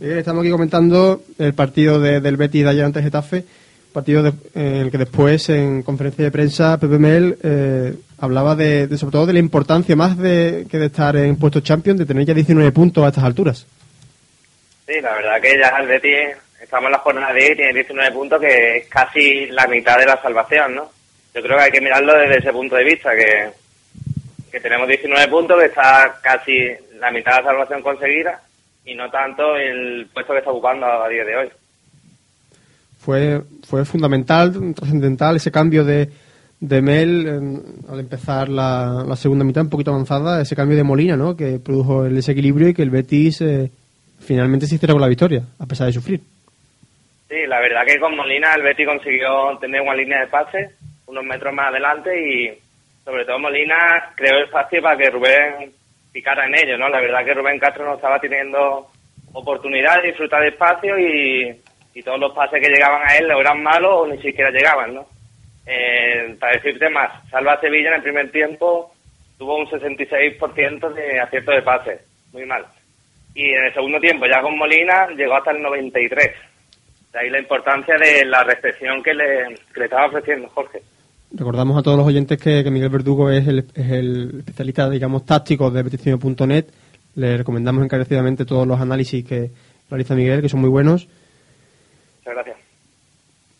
Miguel, 0.00 0.18
estamos 0.18 0.42
aquí 0.42 0.50
comentando 0.50 1.22
el 1.38 1.54
partido 1.54 1.98
de- 1.98 2.20
del 2.20 2.36
Betis 2.36 2.62
de 2.64 2.68
ayer 2.68 2.84
ante 2.84 3.02
Getafe, 3.02 3.42
partido 3.90 4.22
de- 4.22 4.32
en 4.54 4.74
el 4.82 4.90
que 4.90 4.98
después, 4.98 5.48
en 5.48 5.82
conferencia 5.82 6.26
de 6.26 6.30
prensa, 6.30 6.78
Pepe 6.78 6.98
Mel 6.98 7.38
eh, 7.42 7.94
hablaba 8.18 8.54
de, 8.54 8.86
de, 8.88 8.98
sobre 8.98 9.12
todo 9.12 9.24
de 9.24 9.32
la 9.32 9.38
importancia 9.38 9.96
más 9.96 10.18
de 10.18 10.66
que 10.70 10.76
de 10.78 10.86
estar 10.86 11.16
en 11.16 11.36
puestos 11.36 11.62
Champions, 11.62 12.00
de 12.00 12.04
tener 12.04 12.26
ya 12.26 12.34
19 12.34 12.70
puntos 12.72 13.02
a 13.02 13.08
estas 13.08 13.24
alturas. 13.24 13.66
Sí, 14.86 15.00
la 15.00 15.14
verdad 15.14 15.40
que 15.40 15.58
ya 15.58 15.68
el 15.80 15.88
Betis, 15.88 16.36
estamos 16.62 16.88
en 16.88 16.92
la 16.92 16.98
jornada 16.98 17.32
10 17.32 17.52
y 17.52 17.56
tiene 17.56 17.72
19 17.72 18.12
puntos, 18.12 18.40
que 18.42 18.76
es 18.76 18.86
casi 18.88 19.46
la 19.46 19.66
mitad 19.68 19.96
de 19.98 20.04
la 20.04 20.20
salvación, 20.20 20.74
¿no? 20.74 20.90
Yo 21.34 21.40
creo 21.40 21.56
que 21.56 21.64
hay 21.64 21.70
que 21.72 21.80
mirarlo 21.80 22.12
desde 22.12 22.40
ese 22.40 22.52
punto 22.52 22.76
de 22.76 22.84
vista, 22.84 23.12
que, 23.16 23.48
que 24.50 24.60
tenemos 24.60 24.86
19 24.86 25.28
puntos, 25.28 25.58
que 25.58 25.64
está 25.68 26.18
casi 26.22 26.58
la 27.00 27.10
mitad 27.10 27.36
de 27.36 27.42
la 27.42 27.48
salvación 27.48 27.80
conseguida 27.80 28.38
y 28.84 28.94
no 28.94 29.10
tanto 29.10 29.56
el 29.56 30.06
puesto 30.12 30.32
que 30.32 30.38
está 30.40 30.50
ocupando 30.50 30.86
a 30.86 31.08
día 31.08 31.24
de 31.24 31.36
hoy. 31.36 31.48
Fue, 32.98 33.40
fue 33.66 33.84
fundamental, 33.84 34.52
trascendental 34.74 35.36
ese 35.36 35.50
cambio 35.50 35.84
de, 35.84 36.08
de 36.60 36.82
Mel 36.82 37.26
en- 37.26 37.62
al 37.88 37.98
empezar 38.00 38.48
la, 38.48 39.04
la 39.06 39.16
segunda 39.16 39.44
mitad 39.44 39.64
un 39.64 39.70
poquito 39.70 39.90
avanzada, 39.90 40.40
ese 40.40 40.54
cambio 40.54 40.76
de 40.76 40.84
Molina, 40.84 41.16
¿no? 41.16 41.36
Que 41.36 41.58
produjo 41.58 42.06
el 42.06 42.14
desequilibrio 42.14 42.68
y 42.68 42.74
que 42.74 42.82
el 42.82 42.90
Betis 42.90 43.40
eh, 43.40 43.70
finalmente 44.20 44.66
se 44.66 44.76
hiciera 44.76 44.92
con 44.94 45.00
la 45.00 45.08
victoria, 45.08 45.42
a 45.58 45.66
pesar 45.66 45.88
de 45.88 45.92
sufrir. 45.94 46.20
Sí, 47.28 47.36
la 47.48 47.60
verdad 47.60 47.84
que 47.86 47.98
con 47.98 48.16
Molina 48.16 48.54
el 48.54 48.62
Betis 48.62 48.86
consiguió 48.86 49.56
tener 49.60 49.80
una 49.80 49.94
línea 49.96 50.20
de 50.20 50.26
pase 50.28 50.70
unos 51.06 51.24
metros 51.24 51.52
más 51.52 51.68
adelante 51.70 52.10
y 52.16 52.58
sobre 53.04 53.24
todo 53.24 53.38
Molina 53.40 54.12
creó 54.14 54.44
espacio 54.44 54.80
para 54.80 54.96
que 54.96 55.10
Rubén 55.10 55.72
picara 56.12 56.46
en 56.46 56.54
ello, 56.54 56.78
¿no? 56.78 56.88
La 56.88 57.00
verdad 57.00 57.24
que 57.24 57.34
Rubén 57.34 57.58
Castro 57.58 57.84
no 57.84 57.94
estaba 57.94 58.18
teniendo 58.18 58.88
oportunidad 59.32 60.00
de 60.00 60.08
disfrutar 60.08 60.42
de 60.42 60.48
espacio 60.48 60.98
y, 60.98 61.60
todos 62.04 62.18
los 62.18 62.32
pases 62.32 62.60
que 62.60 62.72
llegaban 62.72 63.02
a 63.06 63.16
él 63.16 63.30
eran 63.30 63.62
malos 63.62 63.92
o 63.92 64.06
ni 64.06 64.20
siquiera 64.20 64.50
llegaban, 64.50 64.94
¿no? 64.94 65.06
Eh, 65.66 66.34
para 66.40 66.54
decirte 66.54 66.88
más, 66.88 67.10
Salva 67.30 67.60
Sevilla 67.60 67.90
en 67.90 67.94
el 67.96 68.02
primer 68.02 68.30
tiempo 68.32 68.92
tuvo 69.38 69.56
un 69.56 69.66
66% 69.66 70.92
de 70.94 71.20
acierto 71.20 71.52
de 71.52 71.62
pases, 71.62 72.00
muy 72.32 72.46
mal. 72.46 72.64
Y 73.34 73.50
en 73.50 73.64
el 73.66 73.74
segundo 73.74 74.00
tiempo, 74.00 74.26
ya 74.26 74.40
con 74.40 74.56
Molina, 74.56 75.06
llegó 75.08 75.36
hasta 75.36 75.52
el 75.52 75.62
93. 75.62 76.34
De 77.12 77.18
ahí 77.18 77.30
la 77.30 77.38
importancia 77.38 77.94
de 77.96 78.24
la 78.24 78.42
recepción 78.42 79.02
que 79.02 79.14
le, 79.14 79.54
que 79.72 79.80
le 79.80 79.84
estaba 79.84 80.06
ofreciendo 80.06 80.48
Jorge. 80.48 80.80
Recordamos 81.34 81.78
a 81.78 81.82
todos 81.82 81.96
los 81.96 82.06
oyentes 82.06 82.38
que, 82.38 82.62
que 82.62 82.70
Miguel 82.70 82.90
Verdugo 82.90 83.30
es 83.30 83.46
el, 83.48 83.66
es 83.74 83.90
el 83.90 84.34
especialista, 84.40 84.90
digamos, 84.90 85.24
táctico 85.24 85.70
de 85.70 85.82
petición.net. 85.82 86.66
Le 87.14 87.36
recomendamos 87.38 87.84
encarecidamente 87.84 88.44
todos 88.44 88.66
los 88.66 88.80
análisis 88.80 89.24
que 89.24 89.50
realiza 89.88 90.14
Miguel, 90.14 90.42
que 90.42 90.48
son 90.48 90.60
muy 90.60 90.68
buenos. 90.68 91.08
Muchas 92.18 92.34
gracias. 92.34 92.56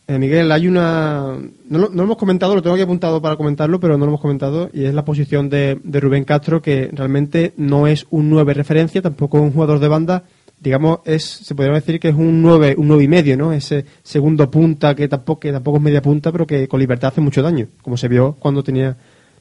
Eh, 0.07 0.19
Miguel, 0.19 0.51
hay 0.51 0.67
una... 0.67 1.37
No 1.69 1.79
lo, 1.79 1.89
no 1.89 1.95
lo 1.95 2.03
hemos 2.03 2.17
comentado, 2.17 2.53
lo 2.53 2.61
tengo 2.61 2.75
aquí 2.75 2.83
apuntado 2.83 3.21
para 3.21 3.37
comentarlo, 3.37 3.79
pero 3.79 3.97
no 3.97 4.05
lo 4.05 4.11
hemos 4.11 4.21
comentado, 4.21 4.69
y 4.73 4.85
es 4.85 4.93
la 4.93 5.05
posición 5.05 5.49
de, 5.49 5.79
de 5.83 5.99
Rubén 5.99 6.25
Castro, 6.25 6.61
que 6.61 6.89
realmente 6.91 7.53
no 7.57 7.87
es 7.87 8.05
un 8.09 8.29
9 8.29 8.53
referencia, 8.53 9.01
tampoco 9.01 9.37
es 9.37 9.43
un 9.43 9.53
jugador 9.53 9.79
de 9.79 9.87
banda, 9.87 10.23
digamos, 10.63 10.99
es 11.05 11.23
se 11.23 11.53
podría 11.53 11.73
decir 11.73 11.99
que 11.99 12.07
es 12.07 12.15
un 12.15 12.41
9, 12.41 12.75
un 12.77 12.87
9 12.87 13.03
y 13.03 13.07
medio, 13.07 13.37
¿no? 13.37 13.51
Ese 13.51 13.83
segundo 14.01 14.49
punta 14.49 14.95
que 14.95 15.07
tampoco, 15.07 15.41
que 15.41 15.51
tampoco 15.51 15.77
es 15.77 15.83
media 15.83 16.01
punta, 16.01 16.31
pero 16.31 16.47
que 16.47 16.67
con 16.67 16.79
libertad 16.79 17.09
hace 17.09 17.21
mucho 17.21 17.41
daño, 17.41 17.67
como 17.81 17.97
se 17.97 18.07
vio 18.07 18.35
cuando 18.39 18.63
tenía 18.63 18.95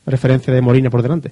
referencia 0.05 0.53
de 0.53 0.61
Molina 0.61 0.91
por 0.91 1.01
delante. 1.01 1.31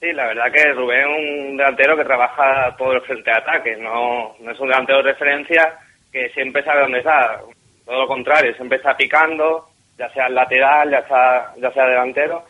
Sí, 0.00 0.12
la 0.12 0.26
verdad 0.26 0.52
que 0.52 0.72
Rubén 0.74 1.00
es 1.00 1.50
un 1.50 1.56
delantero 1.56 1.96
que 1.96 2.04
trabaja 2.04 2.76
todo 2.76 2.92
el 2.92 3.00
frente 3.00 3.30
de 3.30 3.36
ataque, 3.38 3.76
no, 3.76 4.34
no 4.38 4.50
es 4.50 4.60
un 4.60 4.68
delantero 4.68 4.98
de 4.98 5.12
referencia 5.12 5.78
que 6.12 6.28
siempre 6.30 6.62
sabe 6.62 6.82
dónde 6.82 6.98
está, 6.98 7.40
todo 7.86 8.00
lo 8.00 8.06
contrario, 8.06 8.54
siempre 8.54 8.76
está 8.76 8.94
picando, 8.96 9.66
ya 9.98 10.08
sea 10.10 10.28
lateral, 10.28 10.90
ya 10.90 11.08
sea, 11.08 11.54
ya 11.56 11.72
sea 11.72 11.86
delantero, 11.86 12.44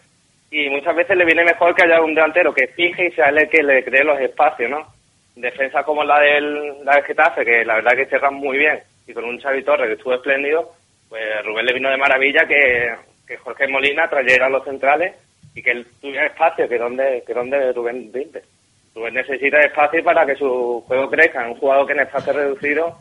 y 0.50 0.68
muchas 0.68 0.96
veces 0.96 1.16
le 1.16 1.24
viene 1.24 1.44
mejor 1.44 1.74
que 1.74 1.84
haya 1.84 2.00
un 2.00 2.14
delantero 2.14 2.52
que 2.52 2.66
fije 2.68 3.06
y 3.06 3.12
sea 3.12 3.28
el 3.28 3.48
que 3.48 3.62
le 3.62 3.84
cree 3.84 4.04
los 4.04 4.18
espacios, 4.20 4.70
¿no? 4.70 4.93
Defensa 5.36 5.82
como 5.82 6.04
la 6.04 6.20
del, 6.20 6.84
la 6.84 6.96
del 6.96 7.04
Getafe, 7.04 7.44
que 7.44 7.64
la 7.64 7.76
verdad 7.76 7.96
que 7.96 8.06
cierran 8.06 8.34
muy 8.34 8.58
bien, 8.58 8.78
y 9.06 9.12
con 9.12 9.24
un 9.24 9.40
Xavi 9.40 9.62
Torres 9.64 9.88
que 9.88 9.94
estuvo 9.94 10.14
espléndido, 10.14 10.70
pues 11.08 11.22
Rubén 11.44 11.66
le 11.66 11.74
vino 11.74 11.90
de 11.90 11.96
maravilla 11.96 12.46
que, 12.46 12.94
que 13.26 13.36
Jorge 13.36 13.68
Molina 13.68 14.08
trayera 14.08 14.46
a 14.46 14.50
los 14.50 14.64
centrales 14.64 15.14
y 15.54 15.62
que 15.62 15.70
él 15.70 15.86
tuviera 16.00 16.26
espacio, 16.26 16.68
que 16.68 16.78
donde, 16.78 17.22
que 17.26 17.34
donde 17.34 17.72
Rubén 17.72 18.10
rinde. 18.12 18.42
Rubén 18.94 19.14
necesita 19.14 19.58
espacio 19.58 20.02
para 20.04 20.24
que 20.26 20.36
su 20.36 20.82
juego 20.86 21.08
crezca. 21.08 21.46
Un 21.48 21.56
jugador 21.56 21.86
que 21.86 21.92
en 21.92 22.00
espacio 22.00 22.32
reducido, 22.32 22.96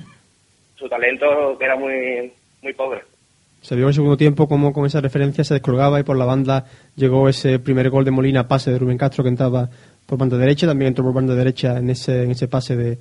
su 0.76 0.88
talento 0.90 1.58
que 1.58 1.66
era 1.66 1.76
muy, 1.76 2.32
muy 2.62 2.74
pobre. 2.74 3.02
Se 3.62 3.76
vio 3.76 3.86
en 3.86 3.90
el 3.90 3.94
segundo 3.94 4.18
tiempo 4.18 4.48
como 4.48 4.74
con 4.74 4.86
esa 4.86 5.00
referencia 5.00 5.44
se 5.44 5.54
descolgaba 5.54 6.00
y 6.00 6.04
por 6.04 6.18
la 6.18 6.26
banda 6.26 6.66
llegó 6.96 7.30
ese 7.30 7.60
primer 7.60 7.90
gol 7.90 8.04
de 8.04 8.12
Molina, 8.12 8.48
pase 8.48 8.72
de 8.72 8.78
Rubén 8.78 8.98
Castro 8.98 9.24
que 9.24 9.30
entraba 9.30 9.70
por 10.14 10.20
banda 10.20 10.38
derecha, 10.38 10.68
también 10.68 10.90
entró 10.90 11.04
por 11.04 11.14
banda 11.14 11.36
derecha 11.36 11.78
en 11.78 11.90
ese, 11.90 12.24
en 12.24 12.32
ese 12.32 12.48
pase 12.48 12.76
de, 12.76 12.98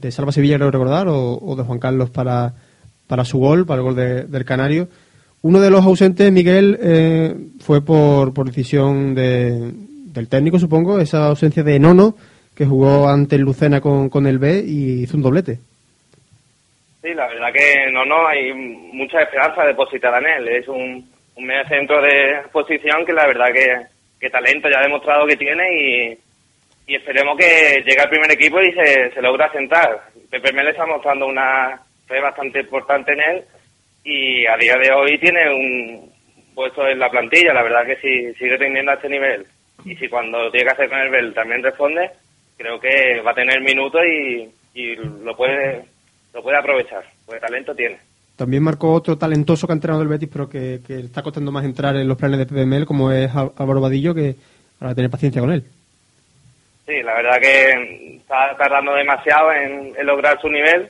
de 0.00 0.10
Salva 0.10 0.32
Sevilla, 0.32 0.56
creo 0.56 0.70
recordar, 0.70 1.06
o, 1.08 1.54
de 1.56 1.62
Juan 1.62 1.78
Carlos 1.78 2.10
para, 2.10 2.52
para 3.06 3.24
su 3.24 3.38
gol, 3.38 3.66
para 3.66 3.78
el 3.78 3.84
gol 3.84 3.96
de- 3.96 4.24
del 4.24 4.44
Canario. 4.44 4.88
Uno 5.42 5.60
de 5.60 5.70
los 5.70 5.84
ausentes, 5.84 6.32
Miguel, 6.32 6.78
eh, 6.82 7.34
fue 7.60 7.84
por, 7.84 8.32
por 8.34 8.46
decisión 8.46 9.14
de- 9.14 9.72
del 10.14 10.28
técnico, 10.28 10.58
supongo, 10.58 10.98
esa 11.00 11.26
ausencia 11.26 11.62
de 11.62 11.78
Nono, 11.78 12.14
que 12.56 12.66
jugó 12.66 13.08
ante 13.08 13.36
el 13.36 13.42
Lucena 13.42 13.80
con, 13.80 14.08
con 14.08 14.26
el 14.26 14.38
B 14.38 14.64
y 14.66 15.02
hizo 15.02 15.16
un 15.16 15.22
doblete. 15.22 15.60
Sí, 17.02 17.14
la 17.14 17.28
verdad 17.28 17.52
que 17.54 17.92
no, 17.92 18.04
no, 18.04 18.26
hay 18.26 18.52
mucha 18.92 19.20
esperanza 19.22 19.62
depositada 19.64 20.18
en 20.18 20.26
él. 20.26 20.48
Es 20.48 20.66
un, 20.68 21.04
un 21.36 21.44
medio 21.46 21.62
centro 21.68 22.02
de 22.02 22.42
posición 22.52 23.06
que 23.06 23.12
la 23.12 23.26
verdad 23.28 23.46
que, 23.54 23.76
que 24.18 24.28
talento 24.30 24.68
ya 24.68 24.80
ha 24.80 24.82
demostrado 24.82 25.24
que 25.26 25.36
tiene 25.36 25.62
y, 25.72 26.18
y 26.88 26.96
esperemos 26.96 27.36
que 27.36 27.84
llegue 27.86 28.00
al 28.00 28.08
primer 28.08 28.32
equipo 28.32 28.58
y 28.62 28.72
se, 28.72 29.10
se 29.12 29.20
logra 29.20 29.52
sentar. 29.52 30.04
Pepe 30.30 30.52
Mel 30.54 30.68
está 30.68 30.86
mostrando 30.86 31.26
una 31.26 31.78
fe 32.06 32.18
bastante 32.18 32.60
importante 32.60 33.12
en 33.12 33.20
él 33.20 33.44
y 34.04 34.46
a 34.46 34.56
día 34.56 34.74
de 34.78 34.90
hoy 34.90 35.18
tiene 35.18 35.54
un 35.54 36.10
puesto 36.54 36.88
en 36.88 36.98
la 36.98 37.10
plantilla. 37.10 37.52
La 37.52 37.62
verdad 37.62 37.84
que 37.84 37.96
si 37.96 38.34
sigue 38.38 38.56
teniendo 38.56 38.90
a 38.90 38.94
este 38.94 39.10
nivel 39.10 39.46
y 39.84 39.94
si 39.96 40.08
cuando 40.08 40.50
tiene 40.50 40.64
que 40.64 40.72
hacer 40.72 40.88
con 40.88 40.98
el 40.98 41.10
Bel 41.10 41.34
también 41.34 41.62
responde, 41.62 42.10
creo 42.56 42.80
que 42.80 43.20
va 43.20 43.32
a 43.32 43.34
tener 43.34 43.60
minutos 43.60 44.00
y, 44.10 44.48
y 44.72 44.96
lo 44.96 45.36
puede 45.36 45.84
lo 46.32 46.42
puede 46.42 46.56
aprovechar, 46.56 47.04
porque 47.26 47.40
talento 47.40 47.74
tiene. 47.74 47.98
También 48.34 48.62
marcó 48.62 48.94
otro 48.94 49.18
talentoso 49.18 49.66
que 49.66 49.72
ha 49.72 49.74
entrenado 49.74 50.02
el 50.02 50.08
Betis, 50.08 50.30
pero 50.32 50.48
que, 50.48 50.80
que 50.86 51.00
está 51.00 51.22
costando 51.22 51.52
más 51.52 51.66
entrar 51.66 51.96
en 51.96 52.08
los 52.08 52.16
planes 52.16 52.38
de 52.38 52.46
PBML, 52.46 52.86
como 52.86 53.12
es 53.12 53.30
Álvaro 53.34 53.80
Vadillo, 53.80 54.14
que 54.14 54.36
habrá 54.78 54.90
que 54.90 54.94
tener 54.94 55.10
paciencia 55.10 55.42
con 55.42 55.52
él. 55.52 55.64
Sí, 56.88 57.02
la 57.02 57.16
verdad 57.16 57.38
que 57.38 58.16
está 58.16 58.56
tardando 58.56 58.94
demasiado 58.94 59.52
en, 59.52 59.94
lograr 60.06 60.40
su 60.40 60.48
nivel, 60.48 60.88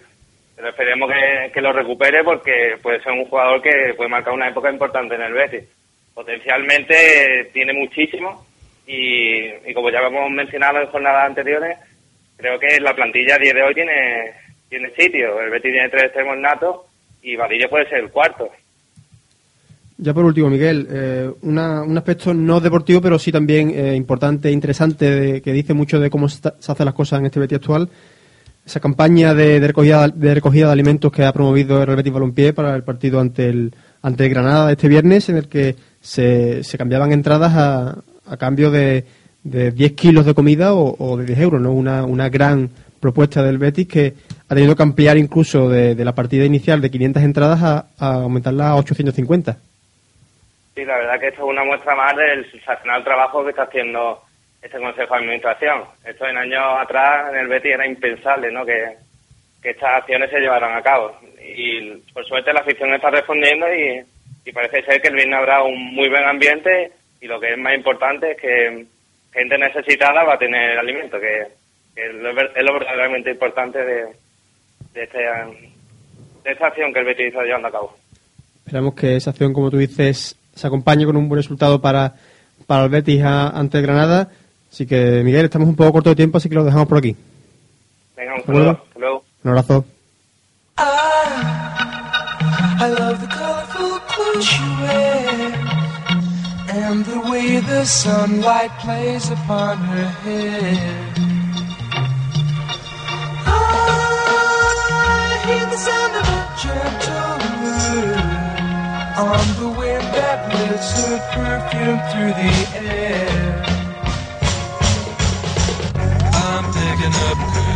pero 0.55 0.69
esperemos 0.69 1.11
que, 1.11 1.51
que 1.51 1.61
lo 1.61 1.73
recupere 1.73 2.23
porque 2.23 2.77
puede 2.81 3.03
ser 3.03 3.11
un 3.15 3.25
jugador 3.25 3.61
que 3.61 3.95
puede 3.97 4.09
marcar 4.09 4.33
una 4.33 4.49
época 4.49 4.71
importante 4.71 5.17
en 5.17 5.23
el 5.23 5.33
Betis. 5.33 5.65
Potencialmente 6.15 7.51
tiene 7.53 7.73
muchísimo 7.73 8.47
y, 8.87 9.47
y 9.69 9.75
como 9.75 9.91
ya 9.91 9.99
hemos 9.99 10.31
mencionado 10.31 10.81
en 10.81 10.87
jornadas 10.87 11.27
anteriores, 11.27 11.77
creo 12.37 12.61
que 12.61 12.79
la 12.79 12.95
plantilla 12.95 13.35
a 13.35 13.39
día 13.39 13.55
de 13.55 13.63
hoy 13.65 13.75
tiene, 13.75 14.35
tiene 14.69 14.91
sitio. 14.91 15.41
El 15.41 15.51
Betis 15.51 15.73
tiene 15.73 15.89
tres 15.89 16.05
extremos 16.05 16.39
natos 16.39 16.77
y 17.23 17.35
Vadillo 17.35 17.69
puede 17.69 17.89
ser 17.89 17.99
el 17.99 18.13
cuarto. 18.13 18.49
Ya 20.01 20.15
por 20.15 20.25
último, 20.25 20.49
Miguel, 20.49 20.87
eh, 20.91 21.31
una- 21.43 21.83
un 21.83 21.97
aspecto 21.99 22.33
no 22.33 22.61
deportivo, 22.61 23.01
pero 23.01 23.19
sí 23.19 23.33
también 23.33 23.71
eh, 23.75 23.97
importante 23.97 24.49
e 24.49 24.53
interesante, 24.53 25.11
de- 25.11 25.43
que 25.43 25.53
dice 25.53 25.75
mucho 25.75 25.99
de 25.99 26.09
cómo 26.09 26.29
se, 26.29 26.41
hacen 26.49 26.85
las 26.87 26.95
cosas 26.95 27.19
en 27.19 27.27
este 27.27 27.41
Betis 27.41 27.57
actual. 27.57 27.89
Esa 28.65 28.79
campaña 28.81 29.35
de, 29.35 29.59
recogida, 29.67 30.07
de 30.09 30.35
recogida 30.35 30.67
de 30.67 30.73
alimentos 30.73 31.11
que 31.11 31.25
ha 31.25 31.33
promovido 31.33 31.83
el 31.83 31.97
Betis 31.97 32.13
Balompié 32.13 32.53
para 32.53 32.77
el 32.77 32.85
partido 32.85 33.19
ante 33.19 33.49
el, 33.49 33.75
ante 34.03 34.25
el 34.27 34.31
Granada 34.31 34.71
este 34.71 34.87
viernes, 34.89 35.29
en 35.31 35.37
el 35.39 35.49
que 35.49 35.75
se, 36.01 36.61
cambiaban 36.77 37.11
entradas 37.11 37.55
a, 37.57 37.99
a 38.27 38.37
cambio 38.37 38.71
de, 38.71 39.05
de 39.43 39.73
10 39.73 39.93
kilos 39.95 40.27
de 40.27 40.35
comida 40.35 40.75
o, 40.75 41.17
de 41.17 41.25
10 41.25 41.39
euros, 41.41 41.61
¿no? 41.61 41.73
Una, 41.73 42.05
una 42.05 42.29
gran 42.29 42.71
propuesta 43.01 43.43
del 43.43 43.59
Betis 43.59 43.89
que 43.89 44.15
ha 44.49 44.55
tenido 44.55 44.77
que 44.77 44.83
ampliar 44.83 45.17
incluso 45.19 45.69
de, 45.69 45.95
la 46.05 46.15
partida 46.15 46.45
inicial 46.45 46.81
de 46.81 46.91
500 46.91 47.23
entradas 47.25 47.63
a, 47.63 47.87
a 47.99 48.13
aumentarla 48.23 48.69
a 48.69 48.77
850. 48.77 49.57
Sí, 50.79 50.85
la 50.85 50.97
verdad 50.97 51.19
que 51.19 51.27
esto 51.27 51.43
es 51.43 51.51
una 51.51 51.65
muestra 51.65 51.93
más 51.97 52.15
del 52.15 52.49
sensacional 52.53 53.03
trabajo 53.03 53.43
que 53.43 53.51
está 53.51 53.65
haciendo 53.65 54.23
este 54.63 54.79
Consejo 54.79 55.13
de 55.13 55.21
Administración. 55.23 55.83
Esto 56.05 56.25
en 56.25 56.37
años 56.39 56.63
atrás 56.81 57.31
en 57.33 57.41
el 57.41 57.49
Betis 57.49 57.73
era 57.73 57.85
impensable, 57.85 58.53
¿no? 58.53 58.65
Que, 58.65 58.95
que 59.61 59.71
estas 59.71 59.97
acciones 59.97 60.31
se 60.31 60.39
llevaran 60.39 60.77
a 60.77 60.83
cabo. 60.83 61.19
Y 61.43 61.97
por 62.15 62.25
suerte 62.27 62.53
la 62.53 62.61
afición 62.61 62.95
está 62.95 63.11
respondiendo 63.11 63.67
y, 63.75 64.53
parece 64.53 64.85
ser 64.85 65.03
que 65.03 65.09
el 65.09 65.17
viernes 65.17 65.37
habrá 65.41 65.65
un 65.65 65.95
muy 65.97 66.09
buen 66.09 66.25
ambiente 66.25 66.93
y 67.21 67.27
lo 67.27 67.41
que 67.41 67.55
es 67.55 67.59
más 67.59 67.75
importante 67.75 68.31
es 68.31 68.41
que 68.41 68.87
gente 69.33 69.59
necesitada 69.59 70.23
va 70.23 70.35
a 70.35 70.39
tener 70.39 70.79
alimento, 70.79 71.19
que, 71.19 71.41
es 71.97 72.15
lo 72.15 72.73
verdaderamente 72.73 73.33
importante 73.33 73.85
de, 73.85 74.05
de, 74.93 75.03
este, 75.03 75.19
de 75.19 76.53
esta 76.53 76.69
acción 76.69 76.93
que 76.93 77.01
el 77.01 77.05
Betis 77.05 77.27
está 77.27 77.43
llevando 77.43 77.67
a 77.67 77.73
cabo. 77.73 77.97
Esperamos 78.65 78.95
que 78.95 79.17
esa 79.17 79.31
acción, 79.31 79.53
como 79.53 79.71
tú 79.71 79.79
dices, 79.79 80.39
se 80.59 80.67
acompañe 80.67 81.07
con 81.07 81.17
un 81.17 81.29
buen 81.29 81.39
resultado 81.39 81.81
para, 81.81 82.15
para 82.67 82.85
el 82.85 82.91
Betis 82.91 83.23
a- 83.23 83.49
ante 83.49 83.79
el 83.79 83.83
Granada. 83.85 84.29
Así 84.71 84.85
que, 84.87 85.23
Miguel, 85.25 85.47
estamos 85.47 85.69
un 85.69 85.77
poco 85.77 85.93
corto 85.93 86.11
de 86.11 86.17
tiempo, 86.17 86.37
así 86.39 86.49
que 86.49 86.55
lo 86.57 86.65
dejamos 86.65 86.87
por 86.89 86.99
aquí. 86.99 87.17
Venga, 88.17 88.35
un 88.35 88.45
saludo. 88.45 88.71
Hasta 88.71 88.99
luego. 88.99 89.25
Un 89.45 89.51
abrazo. 89.51 89.85
I 92.81 92.87
love 92.97 93.21
the 93.21 93.27
colorful 93.27 93.99
clothes 94.09 94.45
she 94.45 94.63
wears 94.83 95.55
and 96.71 97.05
the 97.05 97.21
way 97.31 97.59
the 97.61 97.85
sunlight 97.85 98.71
plays 98.79 99.31
upon 99.31 99.79
her 99.79 100.05
hair. 100.23 101.05
I 103.47 105.43
hear 105.47 105.67
the 105.67 105.77
sound 105.77 106.15
of 106.17 106.29
a 106.29 106.31
word 106.69 107.08
on 109.19 109.47
the 109.59 109.69
wind 109.69 110.03
that 110.15 110.55
lifts 110.55 110.93
her 111.03 111.19
perfume 111.35 111.99
through 112.11 112.33
the 112.39 112.53
air. 112.87 113.65
I'm 116.33 116.65
picking 116.73 117.15
up 117.27 117.68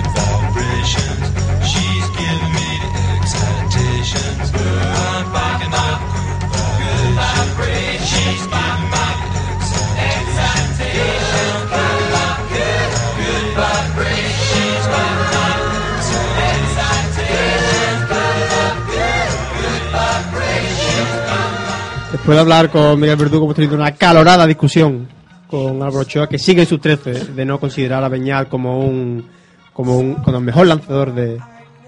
Después 22.22 22.37
de 22.37 22.40
hablar 22.40 22.70
con 22.70 23.00
Miguel 23.00 23.16
Verdugo, 23.16 23.46
hemos 23.46 23.56
tenido 23.56 23.74
una 23.74 23.96
calorada 23.96 24.46
discusión 24.46 25.08
con 25.48 25.82
Álvaro 25.82 26.02
Ochoa, 26.02 26.28
que 26.28 26.38
sigue 26.38 26.61
en 26.61 26.68
sus 26.68 26.80
13 26.80 27.32
de 27.32 27.44
no 27.44 27.58
considerar 27.58 28.04
a 28.04 28.08
Beñat 28.08 28.48
como 28.48 28.78
un, 28.78 29.26
como 29.72 29.98
un, 29.98 30.14
como 30.14 30.38
el 30.38 30.44
mejor 30.44 30.68
lanzador 30.68 31.12
de, 31.16 31.40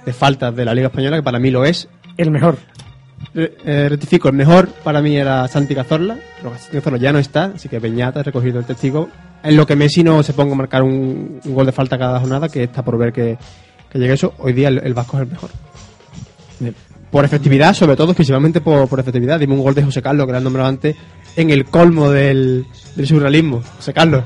de 0.04 0.12
faltas 0.12 0.56
de 0.56 0.64
la 0.64 0.74
Liga 0.74 0.88
Española, 0.88 1.18
que 1.18 1.22
para 1.22 1.38
mí 1.38 1.52
lo 1.52 1.64
es. 1.64 1.88
El 2.16 2.32
mejor. 2.32 2.58
Eh, 3.32 3.56
eh, 3.64 3.86
rectifico, 3.88 4.26
el 4.26 4.34
mejor 4.34 4.70
para 4.82 5.00
mí 5.00 5.16
era 5.16 5.46
Santi 5.46 5.72
Cazorla, 5.72 6.18
pero 6.38 6.58
Santi 6.58 6.78
Cazorla 6.78 6.98
ya 6.98 7.12
no 7.12 7.20
está, 7.20 7.52
así 7.54 7.68
que 7.68 7.78
Beñat 7.78 8.16
ha 8.16 8.24
recogido 8.24 8.58
el 8.58 8.64
testigo. 8.64 9.08
En 9.44 9.56
lo 9.56 9.68
que 9.68 9.76
Messi 9.76 10.02
no 10.02 10.24
se 10.24 10.32
ponga 10.32 10.54
a 10.54 10.56
marcar 10.56 10.82
un, 10.82 11.40
un 11.44 11.54
gol 11.54 11.66
de 11.66 11.70
falta 11.70 11.96
cada 11.96 12.18
jornada, 12.18 12.48
que 12.48 12.64
está 12.64 12.82
por 12.82 12.98
ver 12.98 13.12
que, 13.12 13.38
que 13.88 14.00
llegue 14.00 14.14
eso, 14.14 14.34
hoy 14.38 14.52
día 14.52 14.66
el, 14.66 14.78
el 14.78 14.94
Vasco 14.94 15.16
es 15.16 15.22
el 15.22 15.28
mejor. 15.28 15.50
Por 17.14 17.24
efectividad, 17.24 17.74
sobre 17.74 17.94
todo, 17.94 18.12
principalmente 18.12 18.60
por, 18.60 18.88
por 18.88 18.98
efectividad. 18.98 19.38
Dime 19.38 19.54
un 19.54 19.62
gol 19.62 19.72
de 19.72 19.84
José 19.84 20.02
Carlos, 20.02 20.26
que 20.26 20.32
lo 20.32 20.38
han 20.38 20.42
nombrado 20.42 20.68
antes, 20.68 20.96
en 21.36 21.50
el 21.50 21.64
colmo 21.66 22.10
del, 22.10 22.66
surrealismo. 23.04 23.62
José 23.76 23.92
Carlos. 23.92 24.24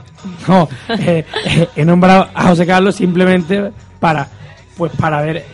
No, 0.49 0.67
eh, 0.99 1.23
eh, 1.45 1.69
he 1.77 1.85
nombrado 1.85 2.31
a 2.33 2.49
José 2.49 2.65
Carlos 2.65 2.95
simplemente 2.95 3.73
para 4.01 4.27
pues 4.75 4.91
para 4.93 5.21
ver 5.21 5.45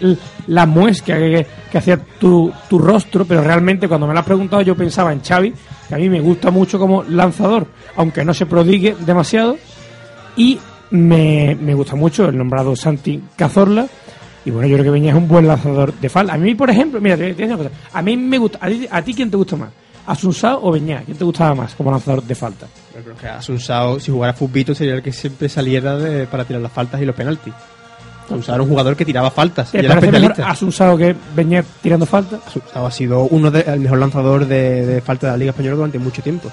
la 0.46 0.64
muesca 0.64 1.18
que, 1.18 1.44
que 1.72 1.78
hacía 1.78 1.98
tu, 2.20 2.52
tu 2.70 2.78
rostro, 2.78 3.24
pero 3.24 3.42
realmente 3.42 3.88
cuando 3.88 4.06
me 4.06 4.12
lo 4.12 4.20
has 4.20 4.26
preguntado 4.26 4.62
yo 4.62 4.76
pensaba 4.76 5.12
en 5.12 5.20
Xavi, 5.20 5.52
que 5.88 5.94
a 5.96 5.98
mí 5.98 6.08
me 6.08 6.20
gusta 6.20 6.52
mucho 6.52 6.78
como 6.78 7.02
lanzador, 7.02 7.66
aunque 7.96 8.24
no 8.24 8.32
se 8.32 8.46
prodigue 8.46 8.94
demasiado, 9.00 9.56
y 10.36 10.60
me, 10.90 11.56
me 11.60 11.74
gusta 11.74 11.96
mucho 11.96 12.28
el 12.28 12.38
nombrado 12.38 12.76
Santi 12.76 13.24
Cazorla, 13.34 13.88
y 14.44 14.50
bueno, 14.50 14.68
yo 14.68 14.74
creo 14.76 14.85
que 14.85 14.90
Beña 14.90 15.11
es 15.11 15.16
un 15.16 15.26
buen 15.28 15.46
lanzador 15.48 15.92
de 15.94 16.09
falda. 16.09 16.35
A 16.35 16.37
mí, 16.37 16.54
por 16.54 16.68
ejemplo, 16.70 17.00
mira, 17.00 17.16
te 17.16 17.22
voy 17.22 17.30
a 17.33 17.35
decir 17.35 17.46
una 17.46 17.57
cosa, 17.57 17.70
a 17.92 18.02
mí 18.02 18.16
me 18.16 18.38
gusta, 18.38 18.59
a 18.61 18.68
ti, 18.68 18.87
a 18.90 19.02
ti 19.02 19.14
quién 19.14 19.30
te 19.30 19.37
gusta 19.37 19.57
más, 19.57 19.70
Asunsao 20.07 20.61
o 20.62 20.70
Beñá, 20.70 21.02
¿quién 21.04 21.16
te 21.16 21.24
gustaba 21.24 21.54
más 21.54 21.74
como 21.74 21.90
lanzador 21.90 22.22
de 22.22 22.35
falta? 22.35 22.66
Yo 22.94 23.02
creo 23.02 23.16
que 23.16 23.26
Asunsao, 23.28 23.98
si 24.00 24.12
jugara 24.12 24.35
fútbol, 24.35 24.76
sería 24.76 24.94
el 24.94 25.02
que 25.02 25.12
siempre 25.12 25.48
saliera 25.48 25.96
de- 25.96 26.26
para 26.26 26.44
tirar 26.44 26.61
las 26.62 26.72
faltas 26.72 27.00
y 27.00 27.07
los 27.07 27.14
penaltis. 27.14 27.54
Asunsao 28.26 28.54
era 28.54 28.62
un 28.64 28.68
jugador 28.70 28.96
que 28.96 29.04
tiraba 29.04 29.30
faltas 29.30 29.68
y 29.68 29.78
¿Te 29.78 29.85
era 29.87 30.00
mejor. 30.00 30.40
Asunsao 30.42 30.96
que 30.96 31.14
Beñat 31.35 31.64
tirando 31.83 32.07
falta? 32.07 32.38
Asunsao 32.46 32.87
ha 32.87 32.90
sido 32.90 33.24
uno 33.24 33.50
de, 33.50 33.61
el 33.62 33.80
mejor 33.80 33.98
lanzador 33.98 34.46
de, 34.46 34.87
de 34.87 35.00
falta 35.00 35.26
de 35.26 35.33
la 35.33 35.37
Liga 35.38 35.50
Española 35.50 35.76
durante 35.76 35.98
mucho 35.98 36.22
tiempo. 36.22 36.50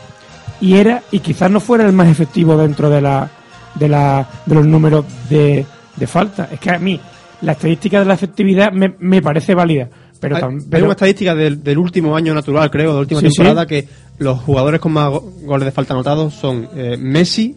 y 0.62 0.76
era 0.78 1.02
y 1.12 1.20
quizás 1.20 1.50
no 1.52 1.60
fuera 1.60 1.86
el 1.86 1.92
más 1.94 2.08
efectivo 2.08 2.56
dentro 2.58 2.90
de 2.90 3.02
la 3.02 3.30
de 3.76 3.88
la 3.88 4.28
de 4.46 4.56
los 4.56 4.66
números 4.66 5.06
de, 5.30 5.66
de 5.96 6.08
falta 6.08 6.50
es 6.52 6.60
que 6.60 6.72
a 6.72 6.78
mí 6.78 7.00
la 7.42 7.54
estadística 7.54 8.00
de 8.00 8.06
la 8.06 8.14
efectividad 8.14 8.72
me, 8.72 8.96
me 9.00 9.22
parece 9.22 9.56
válida 9.56 9.90
pero, 10.20 10.36
hay, 10.36 10.42
tam- 10.44 10.60
hay 10.62 10.68
pero- 10.70 10.84
una 10.86 10.94
estadística 10.94 11.34
del, 11.36 11.64
del 11.64 11.78
último 11.80 12.16
año 12.16 12.34
natural, 12.34 12.70
creo, 12.70 12.90
de 12.90 12.94
la 12.96 13.00
última 13.02 13.20
Sí, 13.22 13.28
temporada, 13.30 13.62
sí. 13.64 13.68
que 13.68 13.88
los 14.20 14.40
jugadores 14.40 14.80
con 14.80 14.92
más 14.94 15.10
go- 15.10 15.32
goles 15.46 15.66
de 15.66 15.72
falta 15.72 15.94
anotados 15.94 16.34
son 16.36 16.68
eh, 16.76 16.96
Messi, 17.00 17.56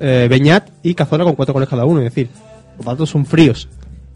eh, 0.00 0.26
Beñat 0.28 0.68
y 0.82 0.94
Cazorla 0.94 1.24
con 1.24 1.34
cuatro 1.34 1.52
goles 1.54 1.68
cada 1.68 1.84
uno. 1.84 2.00
Es 2.00 2.06
decir, 2.06 2.28
los 2.76 2.84
datos 2.86 3.08
son 3.10 3.24
fríos. 3.24 3.68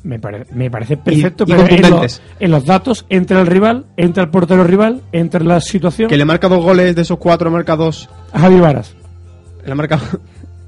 me, 0.03 0.19
pare- 0.19 0.47
me 0.53 0.71
parece 0.71 0.97
perfecto 0.97 1.45
y 1.47 1.53
pero 1.53 1.67
en, 1.69 1.91
los- 1.91 2.23
en 2.41 2.51
los 2.51 2.65
datos 2.65 3.07
entra 3.09 3.41
el 3.41 3.47
rival 3.47 3.87
entra 3.97 4.23
el 4.25 4.31
portero 4.31 4.65
rival 4.65 5.03
entra 5.13 5.41
la 5.41 5.61
situación 5.61 6.09
Que 6.09 6.17
le 6.17 6.25
marca 6.25 6.49
dos 6.49 6.63
goles 6.63 6.95
de 6.97 7.03
esos 7.03 7.19
cuatro, 7.19 7.51
marca 7.51 7.77
dos. 7.77 8.09
a 8.33 8.39
Javi 8.41 8.59
Varas 8.61 8.95
Le 9.67 9.75
le 9.75 9.99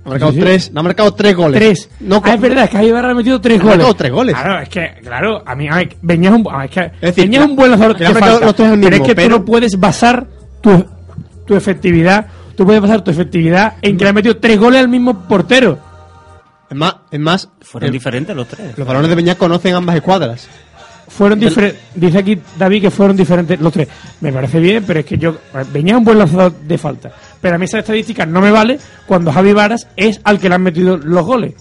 ha 0.05 0.09
marcado 0.09 0.31
Sí, 0.33 0.37
sí. 0.39 0.43
tres. 0.45 0.73
Ha 0.75 0.83
marcado 0.83 1.15
tres 1.15 1.37
goles. 1.37 1.59
tres 1.61 1.91
No, 2.01 2.23
ah, 2.25 2.35
es 2.35 2.41
verdad 2.41 2.65
es 2.65 2.71
que 2.71 2.77
Javi 2.79 2.91
Varas 2.91 3.11
ha 3.11 3.15
metido 3.15 3.41
tres 3.41 3.59
Ha 3.61 3.63
goles 3.63 3.77
marcado 3.77 3.95
tres 3.95 4.13
goles. 4.13 4.35
claro 4.35 4.61
es 4.63 4.69
que 4.69 4.95
claro 5.03 5.43
a 5.47 5.55
mí 5.55 5.69
a 5.69 5.75
ver, 5.77 5.89
es 6.11 6.31
un, 6.31 6.47
es 6.65 6.71
que 6.71 6.91
decir, 7.01 7.25
Beñat 7.25 7.43
es 7.43 7.49
un 7.51 7.57
buen 7.57 7.71
lanzador 7.71 7.97
ha 8.03 8.11
falta, 8.13 8.47
los 8.47 8.55
tres 8.55 8.79
pero 8.83 8.97
es 8.97 9.03
que 9.03 9.15
pero- 9.15 9.29
tú 9.29 9.39
no 9.41 9.45
puedes 9.45 9.79
basar 9.79 10.27
tu, 10.61 10.85
tu 11.47 11.55
efectividad 11.55 12.27
tú 12.57 12.65
puedes 12.67 12.81
basar 12.83 13.03
tu 13.05 13.11
efectividad 13.11 13.75
en 13.83 13.97
que 13.97 14.05
le 14.05 14.11
ha 14.11 14.13
metido 14.13 14.37
tres 14.39 14.59
goles 14.59 14.81
al 14.81 14.89
mismo 14.89 15.27
portero 15.29 15.79
Es 16.71 16.77
más, 16.77 16.95
es 17.11 17.21
más 17.21 17.49
Fueron 17.61 17.87
el- 17.89 17.93
diferentes 17.93 18.35
los 18.37 18.47
tres. 18.49 18.79
los 18.79 18.87
balones 18.87 19.09
de 19.11 19.17
Beñat 19.17 19.37
conocen 19.39 19.75
ambas 19.75 19.97
escuadras. 19.97 20.49
Fueron 21.11 21.39
diferentes 21.39 21.81
dice 21.95 22.19
aquí 22.19 22.39
David 22.59 22.83
que 22.83 22.91
fueron 22.91 23.17
diferentes 23.17 23.61
los 23.61 23.73
tres 23.73 23.89
me 24.21 24.33
parece 24.33 24.59
bien 24.61 24.85
pero 24.87 25.01
es 25.01 25.07
que 25.07 25.19
yo 25.19 25.37
Beñat 25.73 25.95
es 25.95 25.99
un 25.99 26.05
buen 26.05 26.19
lanzador 26.19 26.53
de 26.53 26.79
falta 26.79 27.11
pero 27.41 27.57
a 27.57 27.59
mí 27.59 27.65
esa 27.65 27.81
estadística 27.81 28.25
no 28.25 28.41
me 28.41 28.51
vale 28.51 28.79
cuando 29.07 29.33
Javi 29.33 29.53
Varas 29.53 29.89
es 29.97 30.21
al 30.25 30.39
que 30.39 30.49
le 30.49 30.55
han 30.55 30.63
metido 30.63 30.97
los 30.97 31.27
goles 31.27 31.55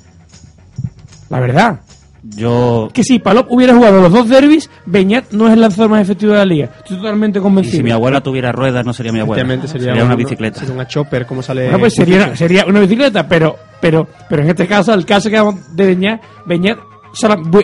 La 1.30 1.40
verdad. 1.40 1.80
Yo, 2.22 2.90
Que 2.94 3.04
si 3.04 3.20
Palop 3.20 3.50
hubiera 3.50 3.74
jugado 3.74 4.02
los 4.02 4.12
dos 4.12 4.28
derbis, 4.28 4.70
Beñat 4.86 5.32
no 5.32 5.48
es 5.48 5.54
el 5.54 5.62
lanzador 5.62 5.90
más 5.90 6.02
efectivo 6.02 6.34
de 6.34 6.38
la 6.40 6.46
liga. 6.46 6.70
Estoy 6.80 6.98
totalmente 6.98 7.40
y 7.40 7.42
convencido. 7.42 7.78
si 7.78 7.84
mi 7.84 7.92
abuela 7.92 8.22
tuviera 8.22 8.52
ruedas, 8.52 8.86
no 8.86 8.94
sería 8.94 9.12
mi 9.12 9.22
abuela. 9.22 9.42
Efectivamente 9.42 9.68
sería, 9.68 9.94
una 9.94 10.04
una 10.04 10.16
bicicleta. 10.16 10.60
Sería 10.60 10.74
una 10.74 10.88
chopper, 10.88 11.26
como 11.26 11.42
sale. 11.42 11.64
Bueno, 11.64 11.80
pues 11.80 11.96
sería, 11.96 12.36
sería 12.36 12.66
una 12.66 12.82
bicicleta, 12.82 13.28
pero, 13.28 13.56
pero, 13.80 14.08
pero 14.28 14.42
en 14.44 14.50
este 14.50 14.68
caso, 14.68 14.94
el 14.94 15.06
caso 15.06 15.30
que 15.30 15.38
vamos 15.38 15.76
de 15.76 15.86
Beñat, 15.86 16.22
Beñat, 16.46 16.78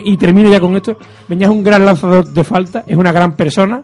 y 0.04 0.16
termino 0.16 0.50
ya 0.50 0.60
con 0.60 0.76
esto, 0.76 0.96
Beñat 1.28 1.50
es 1.50 1.56
un 1.56 1.62
gran 1.64 1.84
lanzador 1.84 2.26
de 2.26 2.44
falta, 2.44 2.84
es 2.86 2.96
una 2.96 3.12
gran 3.12 3.34
persona. 3.36 3.82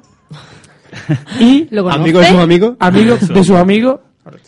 y 1.41 1.69
¿Lo? 1.71 1.89
Amigo 1.91 2.21
de 2.21 2.27
sus 2.27 2.39
amigos. 2.39 2.77
amigo 2.79 3.17
de 3.17 3.45
sus 3.45 3.57
amigos. 3.57 4.01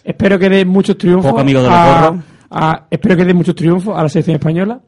Espero 0.04 0.38
que 0.38 0.48
dé 0.48 0.64
muchos 0.64 0.96
triunfos. 0.96 1.30
Poco 1.30 1.40
amigo 1.40 1.60
de 1.62 1.68
los 1.68 1.74
a- 2.50 2.86
espero 2.90 3.16
que 3.16 3.24
dé 3.24 3.34
muchos 3.34 3.54
triunfos 3.54 3.98
a 3.98 4.02
la 4.02 4.08
selección 4.08 4.36
española. 4.36 4.80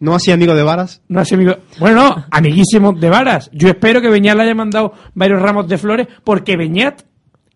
No 0.00 0.14
así 0.14 0.32
amigo 0.32 0.54
de 0.54 0.62
varas. 0.62 1.02
No 1.08 1.20
es 1.20 1.32
amigo, 1.32 1.54
bueno, 1.78 2.02
no, 2.02 2.24
amiguísimo 2.30 2.92
de 2.92 3.08
Varas. 3.08 3.48
Yo 3.52 3.68
espero 3.68 4.00
que 4.00 4.10
Beñat 4.10 4.36
le 4.36 4.42
haya 4.42 4.54
mandado 4.54 4.92
varios 5.14 5.40
ramos 5.40 5.68
de 5.68 5.78
flores 5.78 6.08
porque 6.24 6.56
Beñat, 6.56 7.02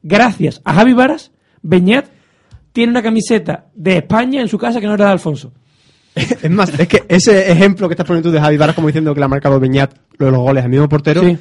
gracias 0.02 0.60
a 0.64 0.72
Javi 0.74 0.92
Varas, 0.92 1.32
Beñat 1.62 2.06
tiene 2.72 2.92
una 2.92 3.02
camiseta 3.02 3.66
de 3.74 3.98
España 3.98 4.40
en 4.40 4.48
su 4.48 4.56
casa 4.56 4.80
que 4.80 4.86
no 4.86 4.94
era 4.94 5.06
de 5.06 5.12
Alfonso. 5.12 5.52
Es 6.42 6.50
más, 6.50 6.78
es 6.78 6.88
que 6.88 7.04
ese 7.08 7.50
ejemplo 7.52 7.88
que 7.88 7.92
estás 7.94 8.06
poniendo 8.06 8.28
tú 8.28 8.32
de 8.34 8.40
Javi 8.40 8.56
Varas 8.56 8.74
como 8.74 8.88
diciendo 8.88 9.14
que 9.14 9.20
le 9.20 9.24
ha 9.26 9.28
marcado 9.28 9.60
Beñat 9.60 9.92
lo 10.18 10.26
de 10.26 10.32
los 10.32 10.40
goles 10.40 10.64
al 10.64 10.70
mismo 10.70 10.88
portero. 10.88 11.22
Sí. 11.22 11.38